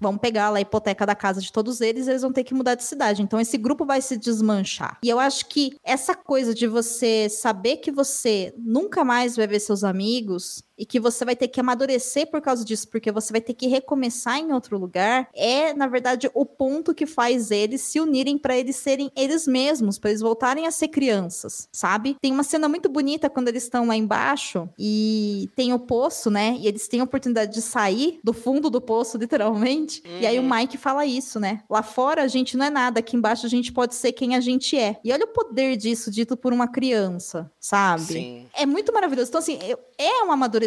[0.00, 2.74] vão pegar lá a hipoteca da casa de todos eles, eles vão ter que mudar
[2.74, 3.22] de cidade.
[3.22, 4.98] Então esse grupo vai se desmanchar.
[5.02, 9.60] E eu acho que essa coisa de você saber que você nunca mais vai ver
[9.60, 13.40] seus amigos e que você vai ter que amadurecer por causa disso, porque você vai
[13.40, 18.00] ter que recomeçar em outro lugar, é na verdade o ponto que faz eles se
[18.00, 22.16] unirem para eles serem eles mesmos, para eles voltarem a ser crianças, sabe?
[22.20, 26.56] Tem uma cena muito bonita quando eles estão lá embaixo e tem o poço, né?
[26.58, 30.02] E eles têm a oportunidade de sair do fundo do poço, literalmente.
[30.20, 31.62] E aí o Mike fala isso, né?
[31.68, 34.40] Lá fora a gente não é nada, aqui embaixo a gente pode ser quem a
[34.40, 34.98] gente é.
[35.04, 38.02] E olha o poder disso dito por uma criança, sabe?
[38.02, 38.46] Sim.
[38.54, 39.28] É muito maravilhoso.
[39.28, 39.58] Então, assim,
[39.98, 40.63] é um amadurecimento?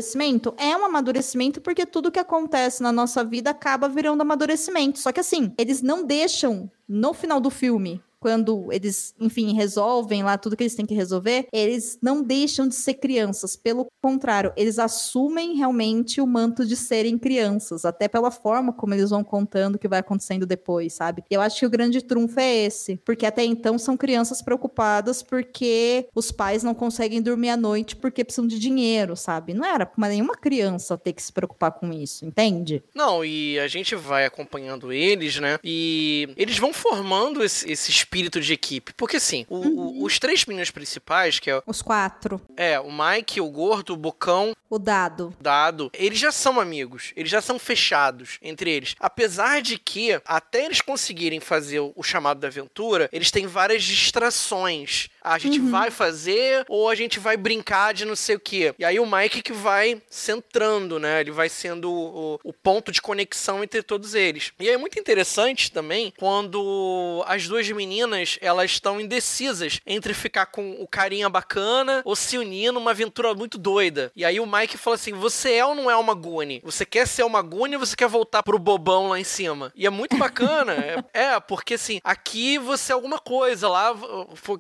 [0.58, 5.00] É um amadurecimento porque tudo que acontece na nossa vida acaba virando amadurecimento.
[5.00, 8.02] Só que, assim, eles não deixam no final do filme.
[8.28, 12.76] Quando eles, enfim, resolvem lá tudo que eles têm que resolver, eles não deixam de
[12.76, 13.56] ser crianças.
[13.56, 19.12] Pelo contrário, eles assumem realmente o manto de serem crianças, até pela forma como eles
[19.12, 21.24] vão contando o que vai acontecendo depois, sabe?
[21.30, 26.10] Eu acho que o grande trunfo é esse, porque até então são crianças preocupadas porque
[26.14, 29.54] os pais não conseguem dormir à noite porque precisam de dinheiro, sabe?
[29.54, 32.84] Não era para nenhuma criança ter que se preocupar com isso, entende?
[32.94, 35.58] Não, e a gente vai acompanhando eles, né?
[35.64, 38.94] E eles vão formando esse, esse espírito de equipe.
[38.96, 39.76] Porque assim, o, Uhum.
[40.02, 42.42] o, os três meninos principais, que é, Os quatro.
[42.56, 45.34] é o Mike, o Gordo, o Bocão, O dado.
[45.40, 48.96] Dado, eles já são amigos, eles já são fechados entre eles.
[49.00, 55.10] Apesar de que, até eles conseguirem fazer o chamado da aventura, eles têm várias distrações.
[55.28, 58.74] A gente vai fazer ou a gente vai brincar de não sei o quê.
[58.80, 61.22] E aí o Mike que vai centrando, né?
[61.22, 64.52] Ele vai sendo o, o ponto de conexão entre todos eles.
[64.60, 70.72] E é muito interessante também quando as duas meninas elas estão indecisas entre ficar com
[70.80, 74.12] o carinha bacana ou se unir numa aventura muito doida.
[74.16, 76.62] E aí o Mike fala assim: você é ou não é uma Goonie?
[76.64, 79.72] Você quer ser uma Goonie ou você quer voltar pro bobão lá em cima?
[79.76, 80.74] E é muito bacana.
[81.14, 83.96] é, é, porque assim, aqui você é alguma coisa, lá
[84.36, 84.58] foi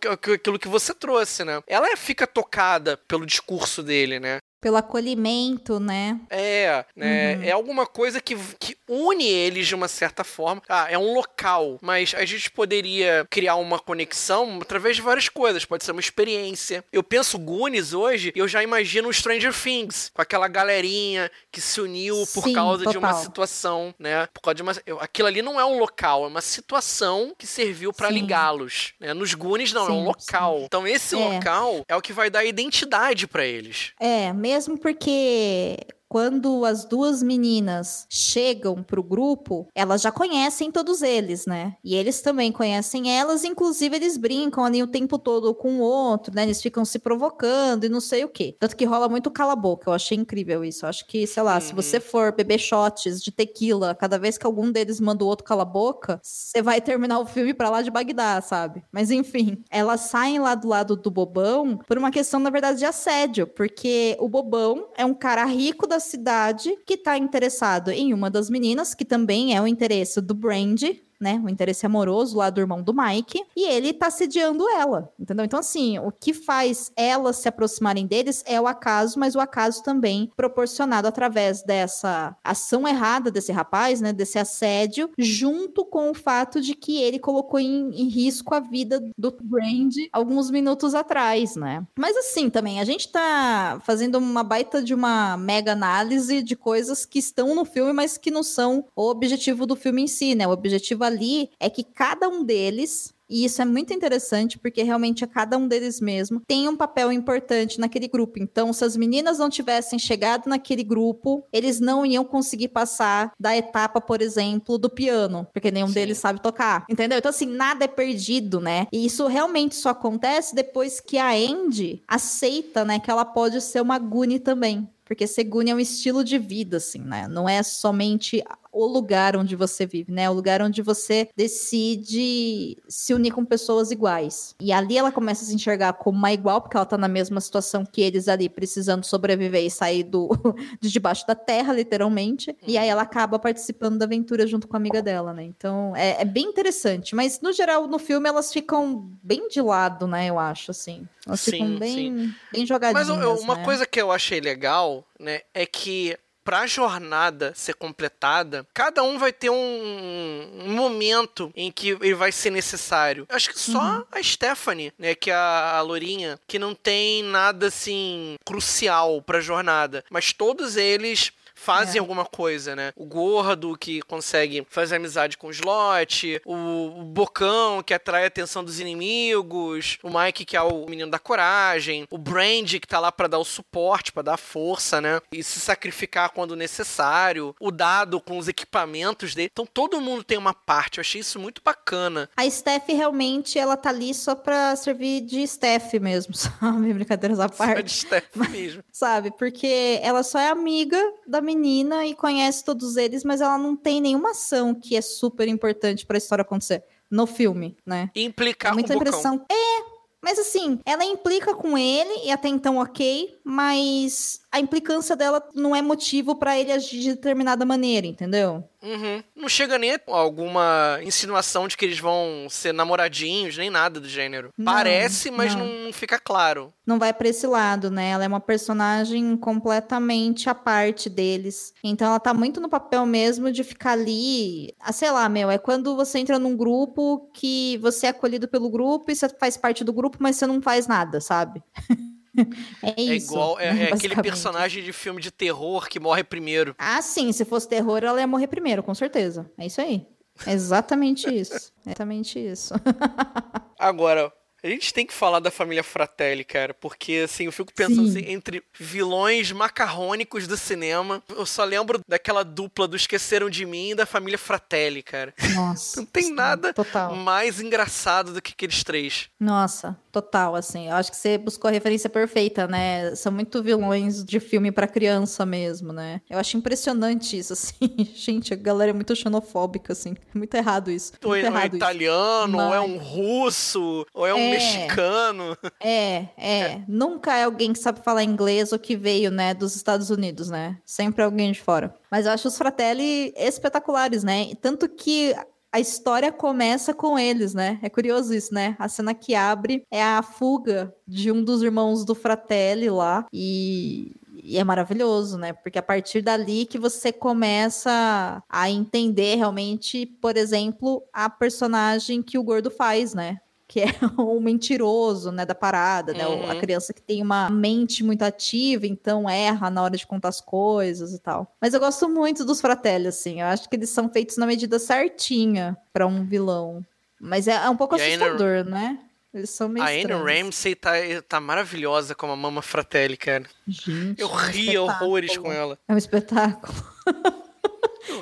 [0.57, 1.61] aquilo que você trouxe, né?
[1.67, 4.39] Ela fica tocada pelo discurso dele, né?
[4.59, 6.19] Pelo acolhimento, né?
[6.29, 7.35] É, né?
[7.35, 7.43] Uhum.
[7.43, 10.61] É alguma coisa que, que une eles de uma certa forma.
[10.67, 15.63] Ah, é um local, mas a gente poderia criar uma conexão através de várias coisas.
[15.65, 16.83] Pode ser uma experiência.
[16.91, 21.79] Eu penso Goonies hoje e eu já imagino Stranger Things, com aquela galerinha que se
[21.79, 23.23] uniu por Sim, causa de uma total.
[23.23, 24.27] situação, né?
[24.33, 24.73] Por causa de uma.
[25.01, 28.15] Aquilo ali não é um local, é uma situação que serviu pra Sim.
[28.15, 28.93] ligá-los.
[28.99, 29.13] Né?
[29.13, 30.57] Nos Goonies não, é um Sim, local.
[30.59, 30.65] sim.
[30.65, 31.19] Então esse É.
[31.19, 33.91] local é o que vai dar identidade pra eles.
[33.99, 35.75] É, mesmo porque
[36.07, 41.75] quando as duas meninas chegam pro grupo, elas já conhecem todos eles, né?
[41.83, 46.33] E eles também conhecem elas, inclusive eles brincam ali o tempo todo com o outro,
[46.33, 46.43] né?
[46.43, 48.55] Eles ficam se provocando e não sei o quê.
[48.59, 50.85] Tanto que rola muito cala-boca, eu achei incrível isso.
[50.85, 51.75] Eu acho que, sei lá, se Uhum.
[51.75, 56.19] você for beber shots de tequila, cada vez que algum deles manda o outro cala-boca,
[56.23, 58.83] você vai terminar o filme pra lá de Bagdá, sabe?
[58.91, 62.85] Mas enfim, elas saem lá do lado do bobão por uma questão, na verdade, de
[62.85, 68.29] assédio, porque o bobão é um cara rico da cidade que tá interessado em uma
[68.29, 71.41] das meninas, que também é o interesse do Brandy, né?
[71.43, 75.45] O interesse amoroso lá do irmão do Mike, e ele tá sediando ela, entendeu?
[75.45, 79.83] Então, assim, o que faz elas se aproximarem deles é o acaso, mas o acaso
[79.83, 84.13] também proporcionado através dessa ação errada desse rapaz, né?
[84.13, 89.03] Desse assédio, junto com o fato de que ele colocou em, em risco a vida
[89.17, 91.85] do Brandy alguns minutos atrás, né?
[91.97, 97.05] Mas assim, também, a gente tá fazendo uma baita de uma mega análise de coisas
[97.05, 100.47] que estão no filme, mas que não são o objetivo do filme em si, né?
[100.47, 105.23] O objetivo ali é que cada um deles e isso é muito interessante porque realmente
[105.23, 108.39] é cada um deles mesmo tem um papel importante naquele grupo.
[108.39, 113.55] Então, se as meninas não tivessem chegado naquele grupo, eles não iam conseguir passar da
[113.55, 115.93] etapa, por exemplo, do piano, porque nenhum Sim.
[115.93, 116.85] deles sabe tocar.
[116.89, 117.17] Entendeu?
[117.17, 118.87] Então, assim, nada é perdido, né?
[118.91, 123.81] E isso realmente só acontece depois que a Andy aceita, né, que ela pode ser
[123.81, 124.87] uma Guni também.
[125.07, 127.29] Porque ser Guni é um estilo de vida, assim, né?
[127.29, 128.43] Não é somente
[128.77, 130.29] o lugar onde você vive, né?
[130.29, 134.55] O lugar onde você decide se unir com pessoas iguais.
[134.59, 137.41] E ali ela começa a se enxergar como uma igual, porque ela tá na mesma
[137.41, 140.29] situação que eles ali, precisando sobreviver e sair do,
[140.79, 142.55] de debaixo da terra, literalmente.
[142.67, 145.43] E aí ela acaba participando da aventura junto com a amiga dela, né?
[145.43, 147.15] Então é, é bem interessante.
[147.15, 150.27] Mas no geral, no filme, elas ficam bem de lado, né?
[150.27, 151.07] Eu acho, assim.
[151.25, 153.07] Elas Sim, ficam bem, bem jogadinhas.
[153.09, 153.65] Mas uma né?
[153.65, 159.33] coisa que eu achei legal, né, é que pra jornada ser completada, cada um vai
[159.33, 163.25] ter um, um momento em que ele vai ser necessário.
[163.27, 164.05] Eu Acho que só Uhum.
[164.09, 169.41] a Stephanie, né, que é a, a Lourinha, que não tem nada assim crucial pra
[169.41, 171.99] jornada, mas todos eles fazem É.
[171.99, 172.91] alguma coisa, né?
[172.95, 176.53] O gordo que consegue fazer amizade com o Slot, o,
[177.01, 181.19] o Bocão que atrai a atenção dos inimigos, o Mike que é o menino da
[181.19, 185.19] coragem, o Brandy que tá lá pra dar o suporte, pra dar força, né?
[185.31, 189.49] E se sacrificar quando necessário, o Dado com os equipamentos dele.
[189.51, 190.97] Então todo mundo tem uma parte.
[190.97, 192.29] Eu achei isso muito bacana.
[192.35, 196.93] A Steph realmente, ela tá ali só pra servir de Steph mesmo, sabe?
[196.93, 198.83] Brincadeiras à Só de parte, Steph mesmo.
[198.91, 199.31] sabe?
[199.37, 204.01] Porque ela só é amiga da menina e conhece todos eles, mas ela não tem
[204.01, 208.11] nenhuma ação que é super importante pra história acontecer no filme, né?
[208.13, 209.09] Implicar muita com Bocão.
[209.09, 209.45] impressão.
[209.49, 209.83] É,
[210.21, 215.75] mas assim, ela implica com ele e até então ok, mas a implicância dela não
[215.75, 218.63] é motivo para ele agir de determinada maneira, entendeu?
[218.81, 219.23] Uhum.
[219.35, 224.07] Não chega nem a alguma insinuação de que eles vão ser namoradinhos, nem nada do
[224.07, 224.49] gênero.
[224.57, 225.65] Não, Parece, mas não.
[225.65, 225.93] não.
[225.93, 226.73] fica claro.
[226.85, 228.09] Não vai pra esse lado, né?
[228.09, 231.73] Ela é uma personagem completamente à parte deles.
[231.83, 234.73] Então ela tá muito no papel mesmo de ficar ali.
[234.79, 238.69] Ah, sei lá, meu, é quando você entra num grupo que você é acolhido pelo
[238.69, 241.61] grupo e você faz parte do grupo, mas você não faz nada, sabe?
[242.83, 243.31] é É isso.
[243.33, 243.59] igual.
[243.59, 246.75] É, é aquele personagem de filme de terror que morre primeiro.
[246.77, 249.49] Ah, sim, se fosse terror, ela ia morrer primeiro, com certeza.
[249.57, 250.05] É isso aí.
[250.45, 251.71] É exatamente isso.
[251.85, 252.73] É exatamente isso.
[253.79, 254.31] Agora,
[254.67, 258.19] a gente tem que falar da família Fratelli, cara, porque assim, eu fico pensando Sim.
[258.19, 263.91] assim, entre vilões macarrônicos do cinema, eu só lembro daquela dupla do Esqueceram de Mim
[263.91, 265.33] e da família Fratelli, cara.
[265.55, 265.97] Nossa.
[266.01, 267.15] Não tem sim, nada Total.
[267.15, 269.29] mais engraçado do que aqueles três.
[269.39, 270.87] Nossa, total, assim.
[270.87, 273.13] Eu acho que você buscou a referência perfeita, né?
[273.15, 276.21] São muito vilões de filme pra criança mesmo, né?
[276.29, 277.75] Eu acho impressionante isso, assim.
[278.15, 280.15] Gente, a galera é muito xenofóbica, assim.
[280.33, 281.13] Muito errado isso.
[281.23, 281.77] Ou Muito é, ou é errado isso.
[281.77, 284.56] italiano, ou é um russo, ou é um É.
[284.57, 285.57] mexicano.
[285.79, 290.09] É, é, Nunca é alguém que sabe falar inglês ou que veio, né, dos Estados
[290.09, 290.77] Unidos, né?
[290.85, 291.93] Sempre alguém de fora.
[292.11, 294.53] Mas eu acho os Fratelli espetaculares, né?
[294.61, 295.35] Tanto que
[295.71, 297.79] a história começa com eles, né?
[297.81, 298.75] É curioso isso, né?
[298.79, 304.15] A cena que abre é a fuga de um dos irmãos do Fratelli lá e
[304.47, 305.51] e é maravilhoso, né?
[305.51, 312.37] Porque a partir dali que você começa a entender realmente, por exemplo, a personagem que
[312.37, 313.41] o gordo faz, né?
[313.67, 313.85] Que é
[314.17, 316.25] o mentiroso, né, da parada, né?
[316.25, 316.59] o- A Uhum.
[316.59, 321.13] criança que tem uma mente muito ativa, então erra na hora de contar as coisas
[321.13, 321.53] e tal.
[321.59, 323.41] Mas eu gosto muito dos Fratelli, assim.
[323.41, 326.85] Eu acho que eles são feitos na medida certinha pra um vilão.
[327.19, 328.99] Mas é, é um pouco E assustador, né?
[329.33, 330.41] Eles são meio A Anne.
[330.41, 330.91] Ramsey tá,
[331.27, 333.43] tá maravilhosa como a Mama Fratelli, cara.
[333.67, 335.77] Gente, Eu é um ria horrores com ela.
[335.87, 336.73] É um espetáculo.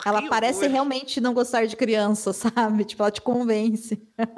[0.05, 0.71] Ela ria parece horrores.
[0.71, 2.85] realmente não gostar de criança, sabe?
[2.85, 4.01] Tipo, ela te convence.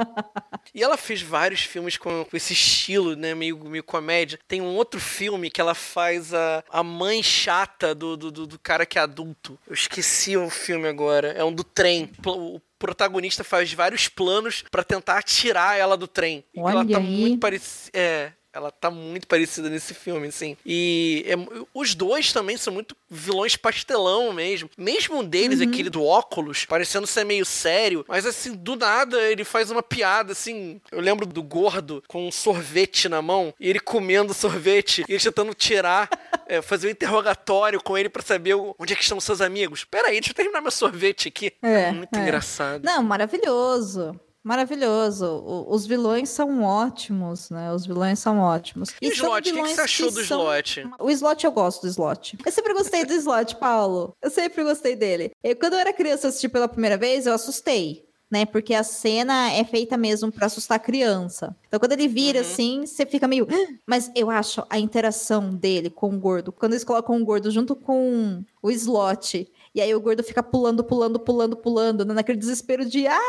[0.76, 3.34] E ela fez vários filmes com, com esse estilo, né?
[3.34, 4.38] Meio, meio comédia.
[4.48, 8.86] Tem um outro filme que ela faz a, a mãe chata do, do, do- cara
[8.86, 9.58] que é adulto.
[9.66, 11.30] Eu esqueci o filme agora.
[11.30, 12.12] É um do trem.
[12.26, 16.44] O protagonista faz vários planos pra tentar atirar ela do trem.
[16.54, 17.04] E ela Olha tá aí.
[17.22, 17.98] muito parecida.
[17.98, 18.32] É.
[18.58, 20.58] Ela tá muito parecida nesse filme, assim.
[20.66, 21.36] E é-
[21.74, 24.68] os dois também são muito vilões pastelão mesmo.
[24.76, 25.68] Mesmo um deles, Uhum.
[25.70, 30.32] aquele do óculos, parecendo ser meio sério, mas assim, do nada ele faz uma piada,
[30.32, 30.82] assim.
[30.92, 35.24] Eu lembro do gordo com um sorvete na mão, e ele comendo sorvete, e ele
[35.24, 36.10] tentando tirar,
[36.48, 39.84] é, fazer um interrogatório com ele pra saber onde é que estão seus amigos.
[39.84, 41.54] Pera aí, deixa eu terminar meu sorvete aqui.
[41.62, 42.22] É, muito é.
[42.22, 42.84] engraçado.
[42.84, 44.20] Não, maravilhoso.
[44.48, 45.26] Maravilhoso.
[45.26, 47.72] O- os vilões são ótimos, né?
[47.74, 48.90] Os vilões são ótimos.
[49.02, 49.50] E o são Slot?
[49.50, 50.90] O que que você achou do são- Slot?
[51.00, 52.38] O slot eu gosto do slot.
[52.46, 54.16] Eu sempre gostei do slot, Paulo.
[54.22, 55.32] Eu sempre gostei dele.
[55.44, 58.06] Eu, quando eu era criança, eu assisti pela primeira vez, eu assustei.
[58.30, 61.56] Né, porque a cena é feita mesmo pra assustar a criança.
[61.66, 62.46] Então, quando ele vira Uhum.
[62.46, 63.48] assim, você fica meio.
[63.50, 67.50] "Ah!" Mas eu acho a interação dele com o gordo, quando eles colocam o gordo
[67.50, 72.40] junto com o slot, e aí o gordo fica pulando, pulando, pulando, pulando, né, naquele
[72.40, 73.06] desespero de.
[73.08, 73.20] Ah!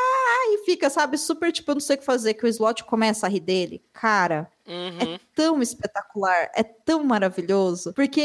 [0.50, 3.26] E fica, sabe, super tipo, eu não sei o que fazer, que o slot começa
[3.26, 3.82] a rir dele.
[3.92, 5.18] Cara, Uhum.
[5.34, 8.20] tão espetacular, é tão maravilhoso, porque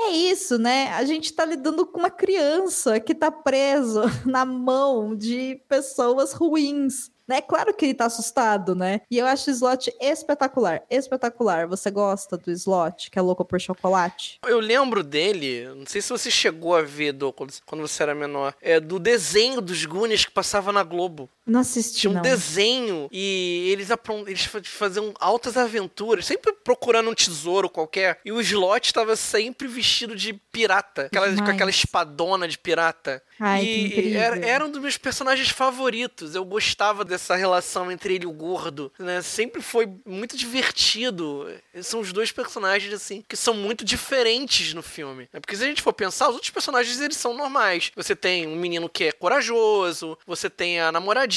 [0.00, 0.88] é isso, né?
[0.92, 7.10] A gente tá lidando com uma criança que tá preso na mão de pessoas ruins.
[7.30, 9.00] É claro que ele tá assustado, né?
[9.10, 11.66] E eu acho o Slot espetacular, espetacular.
[11.66, 14.38] Você gosta do Slot, que é louco por chocolate?
[14.46, 18.54] Eu lembro dele, não sei se você chegou a ver, Douglas, quando você era menor,
[18.60, 21.30] é do desenho dos Goonies que passava na Globo.
[21.46, 22.22] Não assisti, Tinha um não.
[22.22, 23.88] desenho e eles,
[24.26, 28.18] eles fa- faziam altas aventuras, sempre procurando um tesouro qualquer.
[28.24, 33.22] E o Slot estava sempre vestido de pirata, aquela, com aquela espadona de pirata.
[33.38, 36.34] Ai, e era, era um dos meus personagens favoritos.
[36.34, 38.92] Eu gostava dessa relação entre ele e o gordo.
[38.98, 39.20] Né?
[39.22, 41.46] Sempre foi muito divertido.
[41.82, 45.28] São os dois personagens, assim, que são muito diferentes no filme.
[45.32, 45.40] né?
[45.40, 47.90] Porque se a gente for pensar, os outros personagens, eles são normais.
[47.96, 51.33] Você tem um menino que é corajoso, você tem a namoradinha,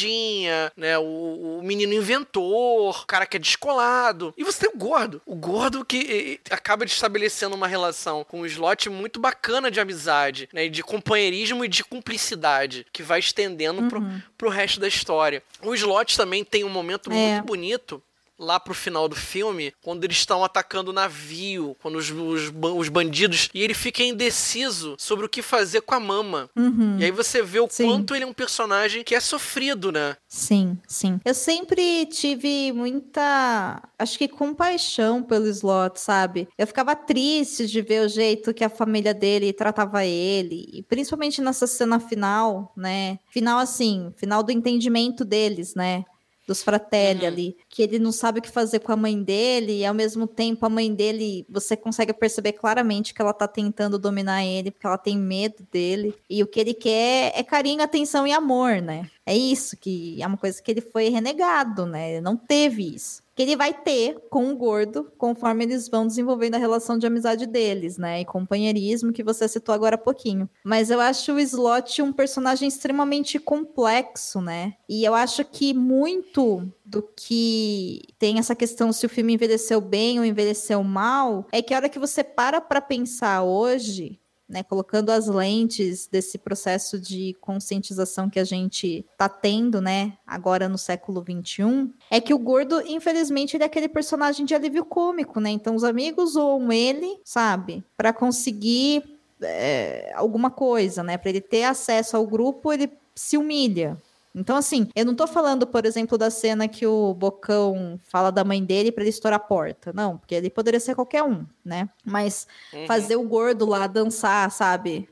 [0.75, 0.97] né?
[0.97, 4.33] O, o menino inventor, o cara que é descolado.
[4.37, 5.21] E você tem o gordo.
[5.25, 10.49] O gordo que acaba de estabelecendo uma relação com o Slot muito bacana de amizade,
[10.53, 10.67] né?
[10.67, 14.01] De companheirismo e de cumplicidade, que vai estendendo pro,
[14.37, 15.41] pro resto da história.
[15.61, 17.13] O Slot também tem um momento É.
[17.13, 18.01] muito bonito
[18.39, 22.89] lá pro final do filme, quando eles estão atacando o navio, quando os, os, os,
[22.89, 23.49] bandidos.
[23.53, 26.49] E ele fica indeciso sobre o que fazer com a mama.
[26.55, 26.97] Uhum.
[26.99, 27.85] E aí você vê o Sim.
[27.85, 30.15] quanto ele é um personagem que é sofrido, né?
[30.27, 31.19] Sim, sim.
[31.25, 36.47] Eu sempre tive muita, acho que compaixão pelo Slot, sabe?
[36.57, 41.41] Eu ficava triste de ver o jeito que a família dele tratava ele, e principalmente
[41.41, 43.19] nessa cena final, né?
[43.29, 46.05] Final assim, final do entendimento deles, né?
[46.47, 47.27] Dos Fratelli Uhum.
[47.27, 50.25] ali, que ele não sabe o que fazer com a mãe dele, e ao mesmo
[50.25, 54.87] tempo a mãe dele, você consegue perceber claramente que ela tá tentando dominar ele, porque
[54.87, 59.09] ela tem medo dele, e o que ele quer é carinho, atenção e amor, né?
[59.25, 62.13] É isso que é uma coisa que ele foi renegado, né?
[62.13, 63.21] Ele não teve isso.
[63.37, 67.45] Que ele vai ter com o gordo, conforme eles vão desenvolvendo a relação de amizade
[67.45, 68.19] deles, né?
[68.19, 70.49] E companheirismo que você citou agora há pouquinho.
[70.65, 74.73] Mas eu acho o Slot um personagem extremamente complexo, né?
[74.89, 80.17] E eu acho que muito do que tem essa questão se o filme envelheceu bem
[80.17, 85.09] ou envelheceu mal, é que a hora que você para pra pensar hoje, né, colocando
[85.09, 91.21] as lentes desse processo de conscientização que a gente tá tendo, né, agora no século
[91.21, 95.49] XXI, é que o gordo, infelizmente, ele é aquele personagem de alívio cômico, né?
[95.49, 99.03] Então os amigos zoam ele, sabe, para conseguir
[99.41, 101.17] é, alguma coisa, né?
[101.17, 103.97] Para ele ter acesso ao grupo, ele se humilha.
[104.39, 108.43] Então, assim, eu não tô falando, por exemplo, da cena que o Bocão fala da
[108.43, 109.91] mãe dele para ele estourar a porta.
[109.91, 111.89] Não, porque ele poderia ser qualquer um, né?
[112.05, 112.85] Mas Uhum.
[112.85, 115.09] fazer o gordo lá dançar, sabe?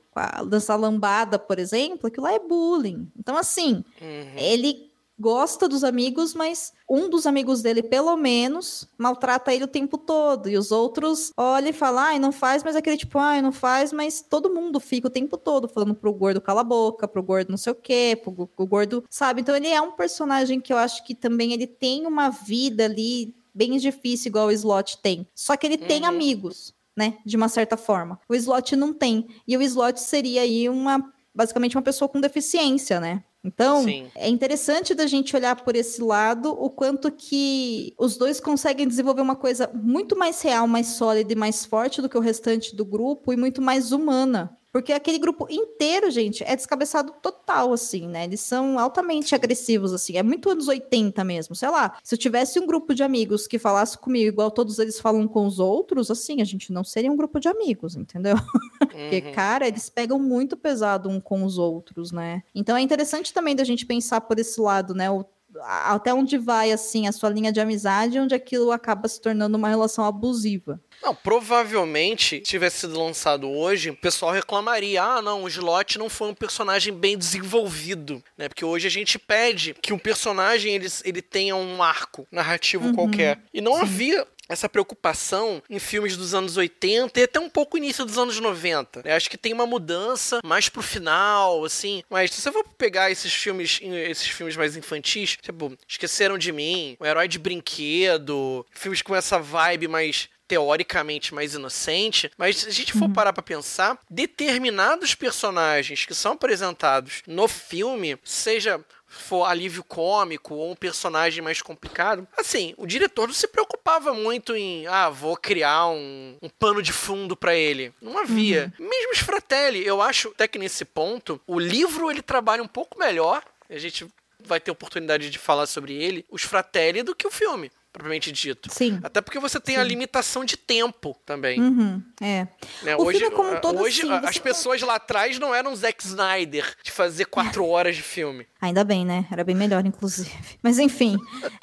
[0.47, 3.11] Dançar lambada, por exemplo, aquilo lá é bullying.
[3.19, 4.34] Então, assim, Uhum.
[4.38, 9.97] ele gosta dos amigos, mas um dos amigos dele, pelo menos, maltrata ele o tempo
[9.97, 10.49] todo.
[10.49, 13.93] E os outros olham e falam, ai, não faz, mas aquele tipo, ai, não faz,
[13.93, 17.49] mas todo mundo fica o tempo todo falando pro gordo cala a boca, pro gordo
[17.49, 19.41] não sei o quê, pro, pro gordo, sabe?
[19.41, 23.34] Então ele é um personagem que eu acho que também ele tem uma vida ali
[23.53, 25.26] bem difícil, igual o Slot tem.
[25.34, 26.09] Só que ele tem Uhum.
[26.09, 27.18] amigos, né?
[27.26, 28.20] De uma certa forma.
[28.28, 29.28] O Slot não tem.
[29.47, 31.01] E o Slot seria aí uma,
[31.34, 33.24] basicamente, uma pessoa com deficiência, né?
[33.45, 34.07] Então, Sim.
[34.15, 39.21] é interessante da gente olhar por esse lado o quanto que os dois conseguem desenvolver
[39.21, 42.83] uma coisa muito mais real, mais sólida e mais forte do que o restante do
[42.83, 44.57] grupo e muito mais humana.
[44.76, 48.26] Porque aquele grupo inteiro, gente, é descabeçado total, assim, né?
[48.26, 50.17] Eles são altamente agressivos, assim.
[50.17, 51.55] É muito anos 80 mesmo.
[51.55, 54.99] Sei lá, se eu tivesse um grupo de amigos que falasse comigo igual todos eles
[54.99, 58.36] falam com os outros, assim, a gente não seria um grupo de amigos, entendeu?
[58.80, 59.32] Porque, Uhum.
[59.32, 62.43] cara, eles pegam muito pesado um com os outros, né?
[62.53, 65.09] Então é interessante também da gente pensar por esse lado, né?
[65.09, 65.23] O-
[65.61, 69.69] até onde vai, assim, a sua linha de amizade, onde aquilo acaba se tornando uma
[69.69, 70.82] relação abusiva.
[71.01, 76.09] Não, provavelmente, se tivesse sido lançado hoje, o pessoal reclamaria: ah, não, o Slot não
[76.09, 78.47] foi um personagem bem desenvolvido, né?
[78.47, 83.39] Porque hoje a gente pede que um personagem ele, ele tenha um arco narrativo qualquer.
[83.53, 88.05] E não havia essa preocupação em filmes dos anos 80 e até um pouco início
[88.05, 89.01] dos anos 90.
[89.03, 89.15] né?
[89.15, 92.03] Acho que tem uma mudança mais pro final, assim.
[92.09, 96.95] Mas se você for pegar esses filmes, esses filmes mais infantis, tipo, Esqueceram de Mim,
[96.99, 102.71] O Herói de Brinquedo, filmes com essa vibe mais teoricamente mais inocente, mas se a
[102.71, 109.83] gente for parar pra pensar, determinados personagens que são apresentados no filme, seja for alívio
[109.83, 115.09] cômico ou um personagem mais complicado, assim, o diretor não se preocupava muito em, ah,
[115.09, 117.93] vou criar um, um pano de fundo pra ele.
[118.01, 118.73] Não havia.
[118.77, 122.99] Mesmo os Fratelli, eu acho até que nesse ponto, o livro ele trabalha um pouco
[122.99, 124.05] melhor, a gente
[124.39, 128.69] vai ter oportunidade de falar sobre ele, os Fratelli, do que o filme propriamente dito.
[128.71, 128.99] Sim.
[129.01, 131.59] Até porque você tem a limitação de tempo também.
[131.61, 132.47] Uhum, é.
[132.83, 132.95] né?
[132.97, 135.55] O Hoje, filme como um todo, hoje sim, a- você- as pessoas lá atrás não
[135.55, 138.45] eram Zack Snyder de fazer quatro horas de filme.
[138.61, 139.25] Ainda bem, né?
[139.31, 140.29] Era bem melhor, inclusive.
[140.61, 141.17] Mas enfim,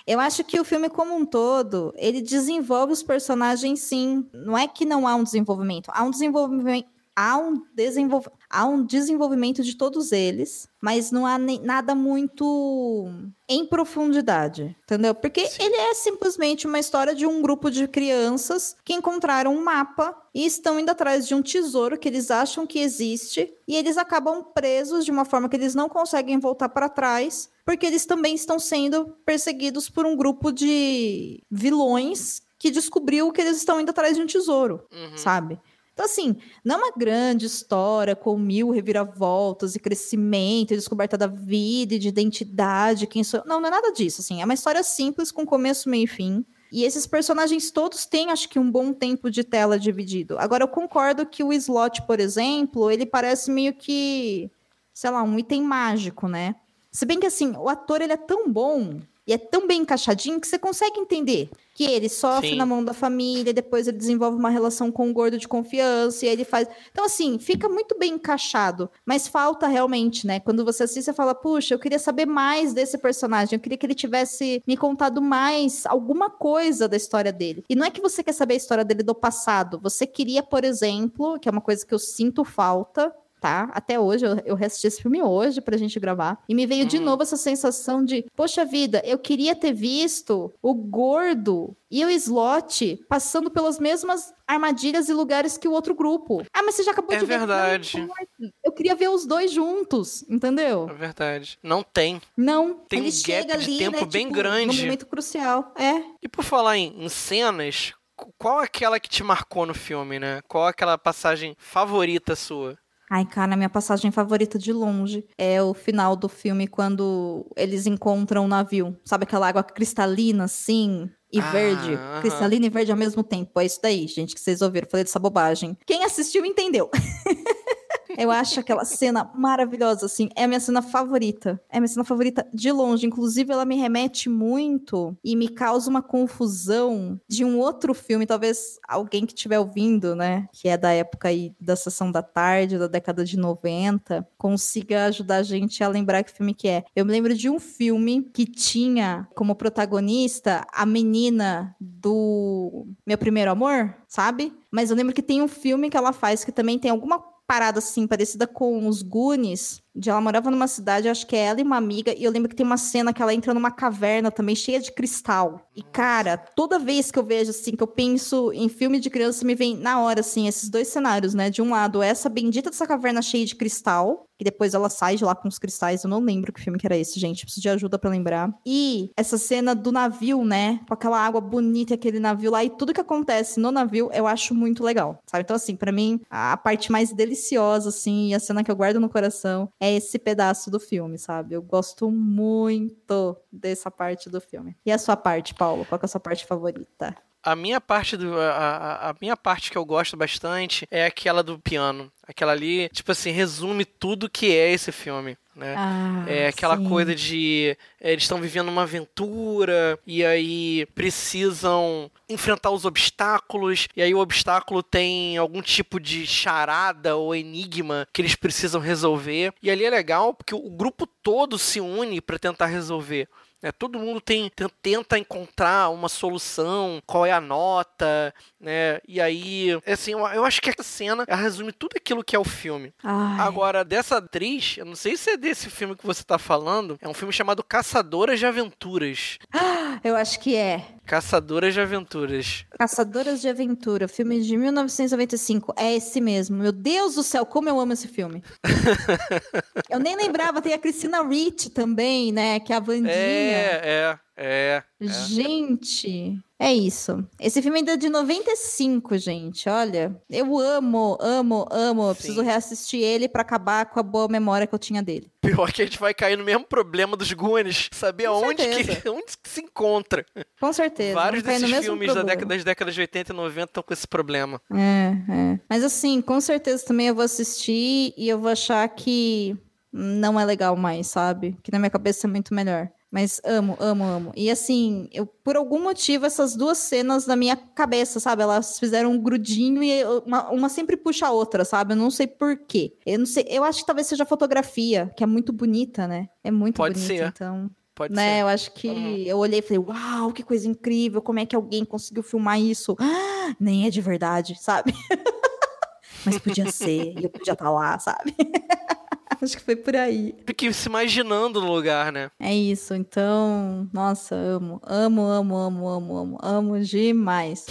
[0.07, 4.27] eu acho que o filme como um todo, ele desenvolve os personagens sim.
[4.33, 6.87] Não é que não há um desenvolvimento, há um desenvolvimento.
[7.15, 8.27] Há um, desenvolv...
[8.53, 13.09] há um desenvolvimento de todos eles, mas não há nem- nada muito
[13.49, 15.15] em profundidade, entendeu?
[15.15, 15.63] Porque Sim.
[15.63, 20.45] ele é simplesmente uma história de um grupo de crianças que encontraram um mapa e
[20.47, 25.05] estão indo atrás de um tesouro que eles acham que existe e eles acabam presos
[25.05, 29.15] de uma forma que eles não conseguem voltar para trás, porque eles também estão sendo
[29.25, 34.27] perseguidos por um grupo de vilões que descobriu que eles estão indo atrás de um
[34.27, 35.17] tesouro, Uhum.
[35.19, 35.59] sabe?
[35.93, 41.27] Então, assim, não é uma grande história com mil reviravoltas e crescimento, e descoberta da
[41.27, 43.43] vida e de identidade, quem sou.
[43.45, 44.41] Não, não é nada disso, assim.
[44.41, 46.45] É uma história simples, com começo, meio e fim.
[46.73, 50.39] E esses personagens todos têm, acho que, um bom tempo de tela dividido.
[50.39, 54.51] Agora, eu concordo que o Slot, por exemplo, ele parece meio que,
[54.95, 56.55] sei lá, um item mágico, né?
[56.91, 60.41] Se bem que, assim, o ator, ele é tão bom E é tão bem encaixadinho
[60.41, 62.57] que você consegue entender que ele sofre Sim.
[62.57, 66.29] na mão da família, depois ele desenvolve uma relação com o gordo de confiança, e
[66.29, 66.69] aí ele faz.
[66.91, 70.41] Então, assim, fica muito bem encaixado, mas falta realmente, né?
[70.41, 73.87] Quando você assiste, você fala, puxa, eu queria saber mais desse personagem, eu queria que
[73.87, 77.65] ele tivesse me contado mais alguma coisa da história dele.
[77.69, 80.65] E não é que você quer saber a história dele do passado, você queria, por
[80.65, 83.69] exemplo, que é uma coisa que eu sinto falta, tá?
[83.75, 86.41] Até hoje, eu, eu reassisti esse filme hoje pra gente gravar.
[86.49, 87.05] E me veio de Uhum.
[87.05, 93.05] novo essa sensação de, poxa vida, eu queria ter visto o gordo e o slot
[93.09, 96.43] passando pelas mesmas armadilhas e lugares que o outro grupo.
[96.55, 97.39] Ah, mas você já acabou É de ver.
[97.39, 97.97] verdade.
[97.99, 98.27] Não importa.
[98.65, 100.89] Eu queria ver os dois juntos, entendeu?
[100.89, 101.59] É verdade.
[101.63, 102.21] Não tem.
[102.37, 102.75] Não.
[102.89, 104.77] Tem ele um chega gap de ali, tempo né, bem tipo, grande.
[104.79, 105.73] No momento crucial.
[105.77, 106.03] É.
[106.23, 110.41] E por falar em, em cenas, qu- qual aquela que te marcou no filme, né?
[110.49, 112.79] Qual aquela passagem favorita sua?
[113.15, 118.47] Ai, cara, minha passagem favorita de longe é o final do filme quando eles encontram
[118.47, 118.97] o navio.
[119.05, 121.93] Sabe aquela água cristalina, assim, e Ah, verde?
[121.93, 122.21] aham.
[122.23, 123.61] Cristalina e verde ao mesmo tempo.
[123.61, 124.89] É isso daí, gente, que vocês ouviram.
[124.91, 125.77] Falei dessa bobagem.
[125.87, 126.89] Quem assistiu entendeu.
[128.17, 130.29] Eu acho aquela cena maravilhosa, assim.
[130.37, 131.61] É a minha cena favorita.
[131.71, 133.07] É a minha cena favorita de longe.
[133.07, 138.27] Inclusive, ela me remete muito e me causa uma confusão de um outro filme.
[138.27, 140.49] Talvez alguém que estiver ouvindo, né?
[140.53, 145.37] Que é da época aí da sessão da tarde, da década de 90, consiga ajudar
[145.37, 146.85] a gente a lembrar que filme que é.
[146.95, 153.51] Eu me lembro de um filme que tinha como protagonista a menina do Meu Primeiro
[153.51, 154.53] Amor, sabe?
[154.71, 157.79] Mas eu lembro que tem um filme que ela faz que também tem alguma parada
[157.79, 161.63] assim, parecida com os Goonies, de ela morava numa cidade, acho que é ela e
[161.63, 164.57] uma amiga, e eu lembro que tem uma cena que ela entra numa caverna também,
[164.57, 165.69] cheia de cristal.
[165.77, 169.45] E, cara, toda vez que eu vejo, assim, que eu penso em filme de criança,
[169.45, 171.51] me vem na hora, assim, esses dois cenários, né?
[171.51, 175.25] De um lado, essa bendita dessa caverna cheia de cristal, que depois ela sai de
[175.25, 177.69] lá com os cristais, eu não lembro que filme que era esse, gente, preciso de
[177.69, 178.53] ajuda pra lembrar.
[178.67, 180.81] E essa cena do navio, né?
[180.89, 184.27] Com aquela água bonita e aquele navio lá, e tudo que acontece no navio, eu
[184.27, 185.45] acho muito legal, sabe?
[185.45, 188.99] Então, assim, pra mim, a parte mais deliciosa, assim, e a cena que eu guardo
[188.99, 191.55] no coração é esse pedaço do filme, sabe?
[191.55, 194.77] Eu gosto muito dessa parte do filme.
[194.85, 195.85] E a sua parte, Paulo?
[195.85, 197.17] Qual é a sua parte favorita?
[197.43, 198.39] A minha parte do.
[198.41, 202.11] A, a- a minha parte que eu gosto bastante é aquela do piano.
[202.27, 205.37] Aquela ali, tipo assim, resume tudo que é esse filme.
[205.55, 205.75] Né?
[205.77, 206.89] Ah, É aquela sim.
[206.89, 214.01] coisa de é, eles estão vivendo uma aventura e aí precisam enfrentar os obstáculos e
[214.01, 219.53] aí o obstáculo tem algum tipo de charada ou enigma que eles precisam resolver.
[219.63, 223.29] E ali é legal porque o grupo todo se une para tentar resolver.
[223.63, 223.71] Né?
[223.73, 229.01] todo mundo tem, ten- tenta encontrar uma solução, qual é a nota, né?
[229.07, 232.93] E aí, assim, eu, acho que essa cena resume tudo aquilo que é o filme.
[233.03, 236.99] Ai, Agora, dessa atriz, eu não sei se é desse filme que você tá falando,
[237.01, 239.39] é um filme chamado Caçadoras de Aventuras.
[240.03, 240.85] eu acho que é.
[241.07, 242.65] Caçadoras de Aventuras.
[242.79, 245.75] Caçadoras de Aventura, filme de 1995.
[245.77, 246.57] É esse mesmo.
[246.57, 248.43] Meu Deus do céu, como eu amo esse filme.
[249.91, 252.61] eu nem lembrava, tem a Christina Ricci também, né?
[252.61, 253.11] Que é a Vandinha.
[253.11, 255.09] É, é, é.
[255.29, 257.27] Gente, é isso.
[257.41, 259.69] Esse filme ainda é de 95, gente.
[259.69, 262.11] Olha, eu amo, amo, amo.
[262.11, 265.29] Eu preciso reassistir ele pra acabar com a boa memória que eu tinha dele.
[265.41, 269.09] Pior que a gente vai cair no mesmo problema dos Goonies, saber Com aonde que,
[269.11, 270.25] onde que se encontra.
[270.61, 271.15] Com certeza.
[271.15, 274.63] Vários desses filmes da década, das décadas de 80 e 90 estão com esse problema.
[274.73, 275.61] É, é.
[275.69, 279.57] Mas assim, com certeza também eu vou assistir e eu vou achar que
[279.93, 281.57] não é legal mais, sabe?
[281.61, 282.89] Que na minha cabeça é muito melhor.
[283.13, 284.33] Mas amo, amo, amo.
[284.35, 288.43] E assim, eu, por algum motivo, essas duas cenas na minha cabeça, sabe?
[288.43, 291.93] Elas fizeram um grudinho e uma, uma sempre puxa a outra, sabe?
[291.93, 292.97] Eu não sei por quê.
[293.05, 296.29] Eu não sei, eu acho que talvez seja a fotografia, que é muito bonita, né?
[296.43, 297.27] É muito Pode bonita, ser.
[297.29, 298.37] então Pode né?
[298.37, 298.41] ser.
[298.43, 299.17] Eu acho que Uhum.
[299.27, 302.97] eu olhei e falei, uau, que coisa incrível, como é que alguém conseguiu filmar isso?
[302.99, 304.95] Ah, nem é de verdade, sabe?
[306.25, 308.35] Mas podia ser, e eu podia estar lá, sabe?
[309.45, 310.35] acho que foi por aí.
[310.47, 312.31] Fique se imaginando no lugar, né?
[312.39, 317.67] É isso, então, nossa, amo, amo, amo, amo, amo, amo, amo demais.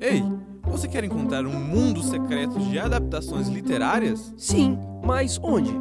[0.00, 0.22] Ei,
[0.64, 4.32] você quer encontrar um mundo secreto de adaptações literárias?
[4.36, 5.72] Sim, mas onde?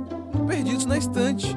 [0.48, 1.56] Perdidos na Estante.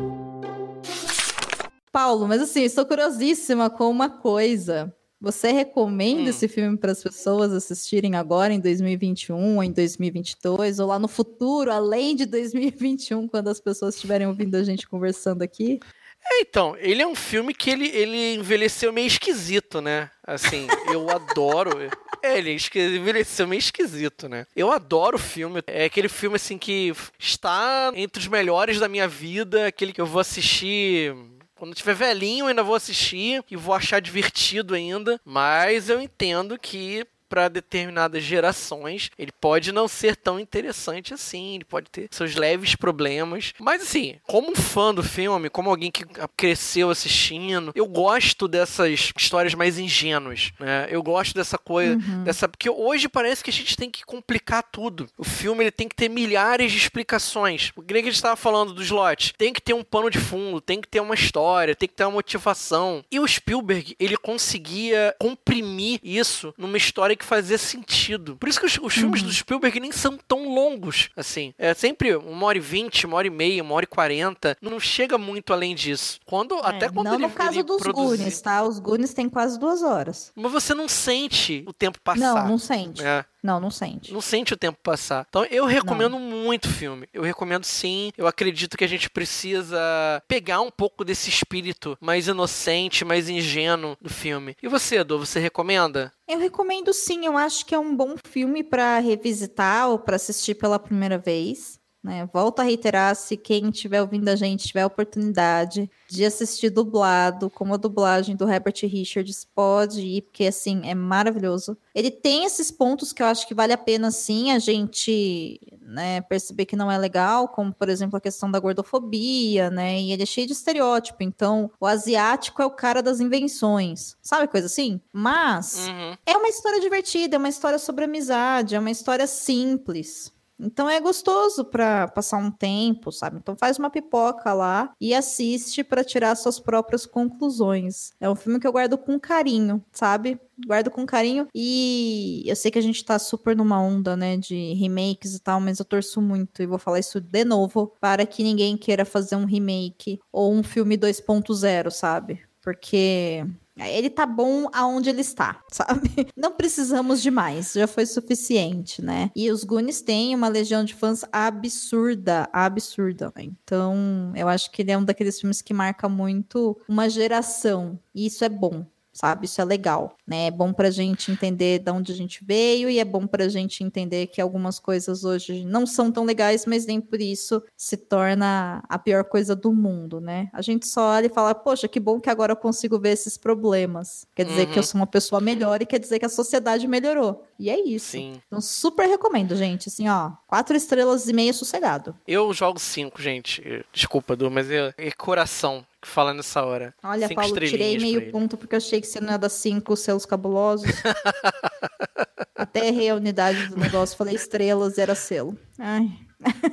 [1.92, 4.94] Paulo, mas assim, estou curiosíssima com uma coisa.
[5.20, 6.28] Você recomenda Hum.
[6.28, 11.08] esse filme para as pessoas assistirem agora em 2021 ou em 2022 ou lá no
[11.08, 15.78] futuro, além de 2021, quando as pessoas estiverem ouvindo a gente conversando aqui?
[16.22, 20.10] É, então, ele é um filme que ele, ele envelheceu meio esquisito, né?
[20.26, 21.70] Assim, eu adoro.
[22.22, 24.46] É, ele envelheceu meio esquisito, né?
[24.54, 25.62] Eu adoro o filme.
[25.66, 30.04] É aquele filme, assim, que está entre os melhores da minha vida, aquele que eu
[30.04, 31.16] vou assistir
[31.60, 35.20] Quando eu tiver velhinho, ainda vou assistir e vou achar divertido ainda.
[35.22, 41.64] Mas eu entendo que para determinadas gerações, ele pode não ser tão interessante assim, ele
[41.64, 43.54] pode ter seus leves problemas.
[43.60, 46.04] Mas assim, como um fã do filme, como alguém que
[46.36, 50.88] cresceu assistindo, eu gosto dessas histórias mais ingênuas, né?
[50.90, 52.24] Eu gosto dessa coisa, uhum.
[52.24, 55.08] dessa porque hoje parece que a gente tem que complicar tudo.
[55.16, 57.70] O filme ele tem que ter milhares de explicações.
[57.76, 60.60] O que a gente estava falando do slot, tem que ter um pano de fundo,
[60.60, 63.04] tem que ter uma história, tem que ter uma motivação.
[63.10, 68.36] E o Spielberg, ele conseguia comprimir isso numa história que fazia sentido.
[68.36, 69.28] Por isso que os, os filmes uhum.
[69.28, 71.54] do Spielberg nem são tão longos, assim.
[71.56, 74.56] É sempre uma hora e vinte, uma hora e meia, uma hora e quarenta.
[74.60, 76.18] Não chega muito além disso.
[76.24, 78.16] Quando, é, até quando não ele no caso ele dos produzir...
[78.18, 78.62] Goonies, tá?
[78.62, 80.32] Os Goonies têm quase duas horas.
[80.34, 82.42] Mas você não sente o tempo passar.
[82.42, 83.04] Não, não sente.
[83.04, 83.24] É.
[83.42, 84.12] Não, não sente.
[84.12, 85.26] Não sente o tempo passar.
[85.28, 86.20] Então eu recomendo não.
[86.20, 87.08] muito o filme.
[87.12, 88.12] Eu recomendo sim.
[88.16, 93.96] Eu acredito que a gente precisa pegar um pouco desse espírito mais inocente, mais ingênuo
[94.00, 94.56] do filme.
[94.62, 96.12] E você, Edu, você recomenda?
[96.28, 97.24] Eu recomendo sim.
[97.24, 101.79] Eu acho que é um bom filme para revisitar ou para assistir pela primeira vez.
[102.02, 102.26] Né?
[102.32, 107.50] Volto a reiterar, se quem estiver ouvindo a gente tiver a oportunidade de assistir dublado,
[107.50, 111.76] como a dublagem do Herbert Richards, pode ir, porque assim, é maravilhoso.
[111.94, 116.22] Ele tem esses pontos que eu acho que vale a pena sim a gente né,
[116.22, 120.00] perceber que não é legal, como por exemplo a questão da gordofobia, né?
[120.00, 121.22] E ele é cheio de estereótipo.
[121.22, 125.00] Então, o asiático é o cara das invenções, sabe coisa assim?
[125.12, 126.16] Mas uhum.
[126.24, 130.32] é uma história divertida, é uma história sobre amizade, é uma história simples.
[130.60, 133.38] Então é gostoso para passar um tempo, sabe?
[133.38, 138.12] Então faz uma pipoca lá e assiste para tirar suas próprias conclusões.
[138.20, 140.38] É um filme que eu guardo com carinho, sabe?
[140.66, 144.74] Guardo com carinho e eu sei que a gente tá super numa onda, né, de
[144.74, 148.42] remakes e tal, mas eu torço muito e vou falar isso de novo para que
[148.42, 152.42] ninguém queira fazer um remake ou um filme 2.0, sabe?
[152.62, 153.46] Porque
[153.88, 156.28] ele tá bom aonde ele está, sabe?
[156.36, 159.30] Não precisamos de mais, já foi suficiente, né?
[159.34, 163.32] E os Goonies têm uma legião de fãs absurda, absurda.
[163.38, 168.26] Então, eu acho que ele é um daqueles filmes que marca muito uma geração, e
[168.26, 168.84] isso é bom
[169.20, 169.44] sabe?
[169.44, 170.46] Isso é legal, né?
[170.46, 173.84] É bom pra gente entender de onde a gente veio e é bom pra gente
[173.84, 178.82] entender que algumas coisas hoje não são tão legais, mas nem por isso se torna
[178.88, 180.48] a pior coisa do mundo, né?
[180.54, 183.36] A gente só olha e fala, poxa, que bom que agora eu consigo ver esses
[183.36, 184.26] problemas.
[184.34, 184.72] Quer dizer uhum.
[184.72, 184.88] que eu uhum.
[184.88, 187.44] sou uma pessoa melhor e quer dizer que a sociedade melhorou.
[187.58, 188.12] E é isso.
[188.12, 188.40] Sim.
[188.46, 189.88] Então, super recomendo, gente.
[189.88, 192.16] Assim, ó, quatro estrelas e meia sossegado.
[192.26, 193.84] Eu jogo cinco, gente.
[193.92, 196.94] Desculpa, Du, mas é, é coração que fala nessa hora.
[197.02, 199.96] Olha, cinco Paulo, tirei meio ponto porque eu achei que você não ia dar cinco
[199.96, 200.90] selos cabulosos.
[202.56, 205.58] Até errei a unidade do negócio, falei estrelas, era selo.
[205.78, 206.10] Ai.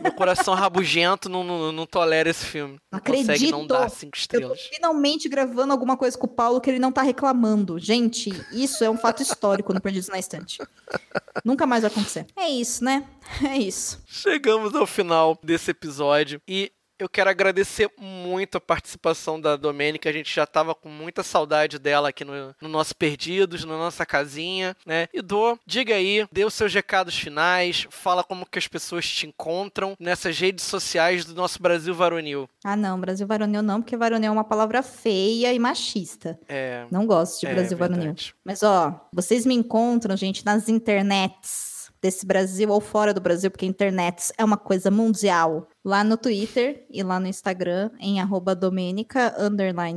[0.01, 2.80] Meu coração rabugento não, não, não, tolera esse filme.
[2.91, 3.28] Não acredito.
[3.28, 4.57] consegue não dar cinco estrelas.
[4.57, 7.78] Eu tô finalmente gravando alguma coisa com o Paulo que ele não tá reclamando.
[7.78, 10.59] Gente, isso é um fato histórico no Perdidos na Estante.
[11.43, 12.25] Nunca mais vai acontecer.
[12.36, 13.05] É isso, né?
[13.43, 14.01] É isso.
[14.05, 20.09] Chegamos ao final desse episódio e eu quero agradecer muito a participação da Domênica.
[20.09, 24.05] A gente já estava com muita saudade dela aqui no, no nosso Perdidos, na nossa
[24.05, 25.07] casinha, né?
[25.13, 29.27] E Dô, diga aí, dê os seus recados finais, fala como que as pessoas te
[29.27, 32.49] encontram nessas redes sociais do nosso Brasil Varonil.
[32.63, 36.39] Ah, não, Brasil Varonil não, porque Varonil é uma palavra feia e machista.
[36.47, 36.85] É.
[36.89, 38.15] Não gosto de é, Brasil Varonil.
[38.43, 43.65] Mas, ó, vocês me encontram, gente, nas internets desse Brasil ou fora do Brasil, porque
[43.65, 45.67] a internet é uma coisa mundial.
[45.83, 49.33] Lá no Twitter e lá no Instagram, em arroba Domenica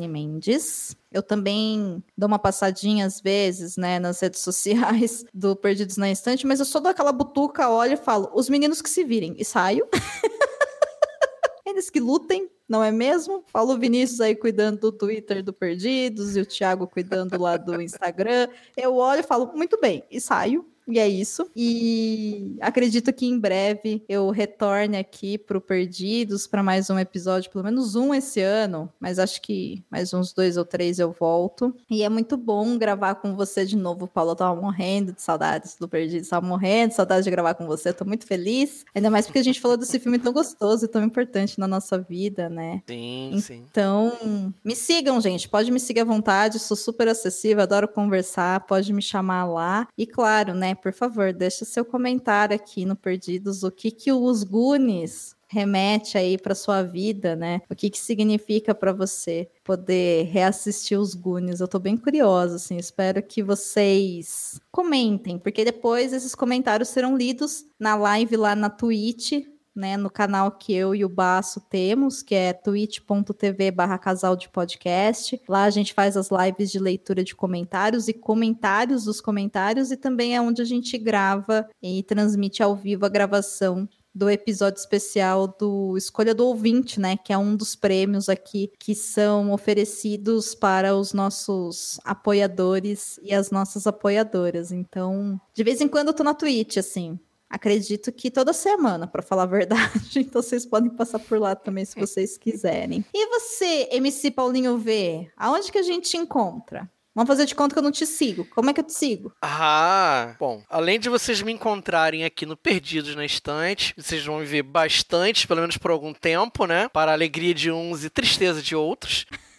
[0.09, 0.97] Mendes.
[1.11, 6.47] Eu também dou uma passadinha às vezes, né, nas redes sociais do Perdidos na Instante,
[6.47, 9.45] mas eu só dou aquela butuca, olho e falo, os meninos que se virem, e
[9.45, 9.89] saio.
[11.67, 13.45] Eles que lutem, não é mesmo?
[13.53, 18.49] Paulo Vinícius aí cuidando do Twitter do Perdidos e o Thiago cuidando lá do Instagram.
[18.77, 20.65] Eu olho e falo, muito bem, e saio.
[20.91, 21.49] E é isso.
[21.55, 27.65] E acredito que em breve eu retorne aqui pro Perdidos para mais um episódio, pelo
[27.65, 31.75] menos um esse ano, mas acho que mais uns dois ou três eu volto.
[31.89, 34.33] E é muito bom gravar com você de novo, Paulo.
[34.33, 37.91] Eu tava morrendo de saudades do Perdidos, tava morrendo de saudades de gravar com você.
[37.91, 40.89] Eu tô muito feliz, ainda mais porque a gente falou desse filme tão gostoso e
[40.89, 42.83] tão importante na nossa vida, né?
[42.89, 43.65] Sim, sim.
[43.71, 45.49] Então, me sigam, gente.
[45.49, 49.87] Pode me seguir à vontade, sou super acessível, adoro conversar, pode me chamar lá.
[49.97, 50.75] E claro, né?
[50.81, 56.39] Por favor, deixa seu comentário aqui no Perdidos, o que que os Goonies remete aí
[56.39, 57.61] para sua vida, né?
[57.69, 61.59] O que que significa para você poder reassistir os Goonies?
[61.61, 67.67] Eu tô bem curiosa, assim, espero que vocês comentem, porque depois esses comentários serão lidos
[67.79, 69.45] na live lá na Twitch
[69.81, 74.49] né, no canal que eu e o Baço temos, que é twitch.tv barra casal de
[74.49, 75.41] podcast.
[75.49, 79.97] Lá a gente faz as lives de leitura de comentários e comentários dos comentários, e
[79.97, 85.47] também é onde a gente grava e transmite ao vivo a gravação do episódio especial
[85.47, 87.17] do Escolha do Ouvinte, né?
[87.17, 93.51] Que é um dos prêmios aqui que são oferecidos para os nossos apoiadores e as
[93.51, 94.73] nossas apoiadoras.
[94.73, 97.19] Então, de vez em quando eu tô na Twitch, assim.
[97.51, 99.91] Acredito que toda semana, para falar a verdade.
[100.31, 103.05] Então vocês podem passar por lá também se vocês quiserem.
[103.13, 106.89] E você, MC Paulinho V, aonde que a gente te encontra?
[107.13, 108.45] Vamos fazer de conta que eu não te sigo.
[108.55, 109.33] Como é que eu te sigo?
[109.43, 110.63] Ah, bom.
[110.71, 115.47] Além de vocês me encontrarem aqui no Perdidos na Estante, vocês vão me ver bastante,
[115.47, 116.89] pelo menos por algum tempo, né?
[116.89, 119.27] Para a alegria de uns e tristeza de outros.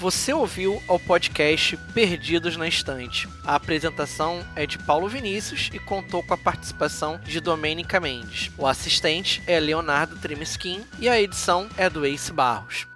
[0.00, 3.28] Você ouviu ao podcast Perdidos na Estante.
[3.44, 8.50] A apresentação é de Paulo Vinícius e contou com a participação de Domênica Mendes.
[8.56, 12.86] O assistente é Leonardo Trimesquim e a edição é do Ace Barros.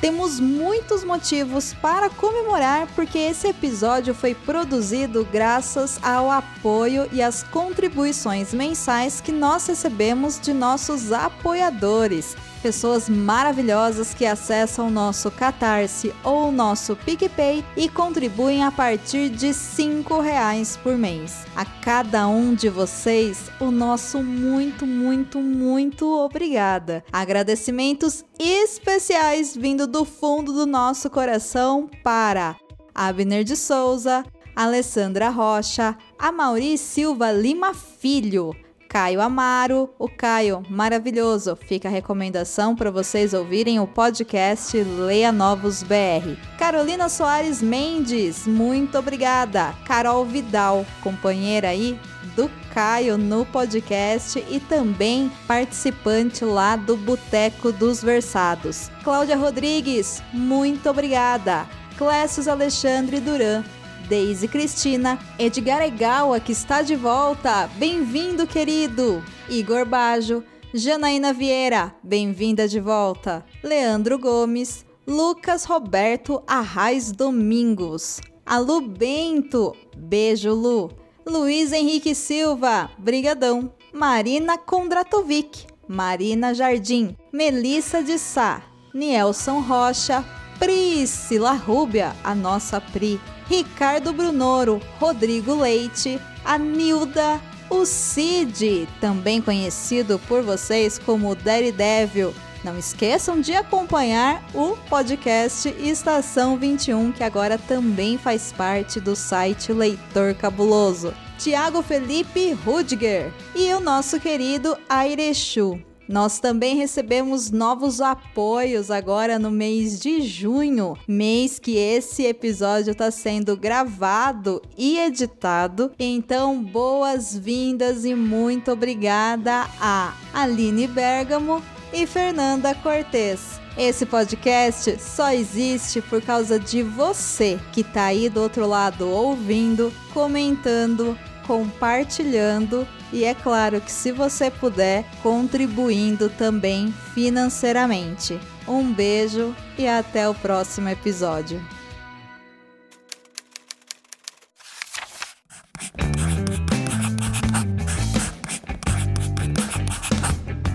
[0.00, 7.42] Temos muitos motivos para comemorar porque esse episódio foi produzido graças ao apoio e às
[7.42, 12.34] contribuições mensais que nós recebemos de nossos apoiadores
[12.66, 19.52] pessoas maravilhosas que acessam o nosso Catarse ou nosso PicPay e contribuem a partir de
[19.52, 21.46] R$ reais por mês.
[21.54, 27.04] A cada um de vocês, o nosso muito, muito, muito obrigada.
[27.12, 32.56] Agradecimentos especiais vindo do fundo do nosso coração para
[32.92, 34.24] Abner de Souza,
[34.56, 38.56] Alessandra Rocha, Amauri Silva Lima Filho,
[38.96, 41.54] Caio Amaro, o Caio, maravilhoso.
[41.54, 46.40] Fica a recomendação para vocês ouvirem o podcast Leia Novos BR.
[46.58, 49.74] Carolina Soares Mendes, muito obrigada.
[49.84, 52.00] Carol Vidal, companheira aí
[52.34, 58.90] do Caio no podcast e também participante lá do Boteco dos Versados.
[59.04, 61.68] Cláudia Rodrigues, muito obrigada.
[61.98, 63.62] Clécius Alexandre Duran,
[64.08, 67.68] Deise Cristina, Edgar Egawa, que está de volta.
[67.76, 69.22] Bem-vindo, querido.
[69.48, 73.44] Igor Bajo, Janaína Vieira, bem-vinda de volta.
[73.64, 78.20] Leandro Gomes, Lucas Roberto Arraes Domingos.
[78.44, 80.90] Alu Bento, beijo Lu.
[81.26, 83.72] Luiz Henrique Silva, brigadão.
[83.92, 88.62] Marina Kondratovic, Marina Jardim, Melissa de Sá,
[88.94, 90.24] Nielson Rocha,
[90.58, 93.18] Priscila Rúbia, a nossa Pri,
[93.48, 102.34] Ricardo Brunoro, Rodrigo Leite, a Nilda, o Cid, também conhecido por vocês como Daredevil.
[102.64, 109.72] Não esqueçam de acompanhar o podcast Estação 21, que agora também faz parte do site
[109.72, 111.14] Leitor Cabuloso.
[111.38, 115.78] Tiago Felipe Rudiger e o nosso querido Airechu.
[116.08, 123.10] Nós também recebemos novos apoios agora no mês de junho, mês que esse episódio está
[123.10, 125.90] sendo gravado e editado.
[125.98, 133.60] Então, boas-vindas e muito obrigada a Aline Bergamo e Fernanda Cortez.
[133.76, 139.92] Esse podcast só existe por causa de você que está aí do outro lado ouvindo,
[140.14, 141.16] comentando,
[141.46, 148.38] compartilhando e é claro que se você puder, contribuindo também financeiramente.
[148.66, 151.64] Um beijo e até o próximo episódio.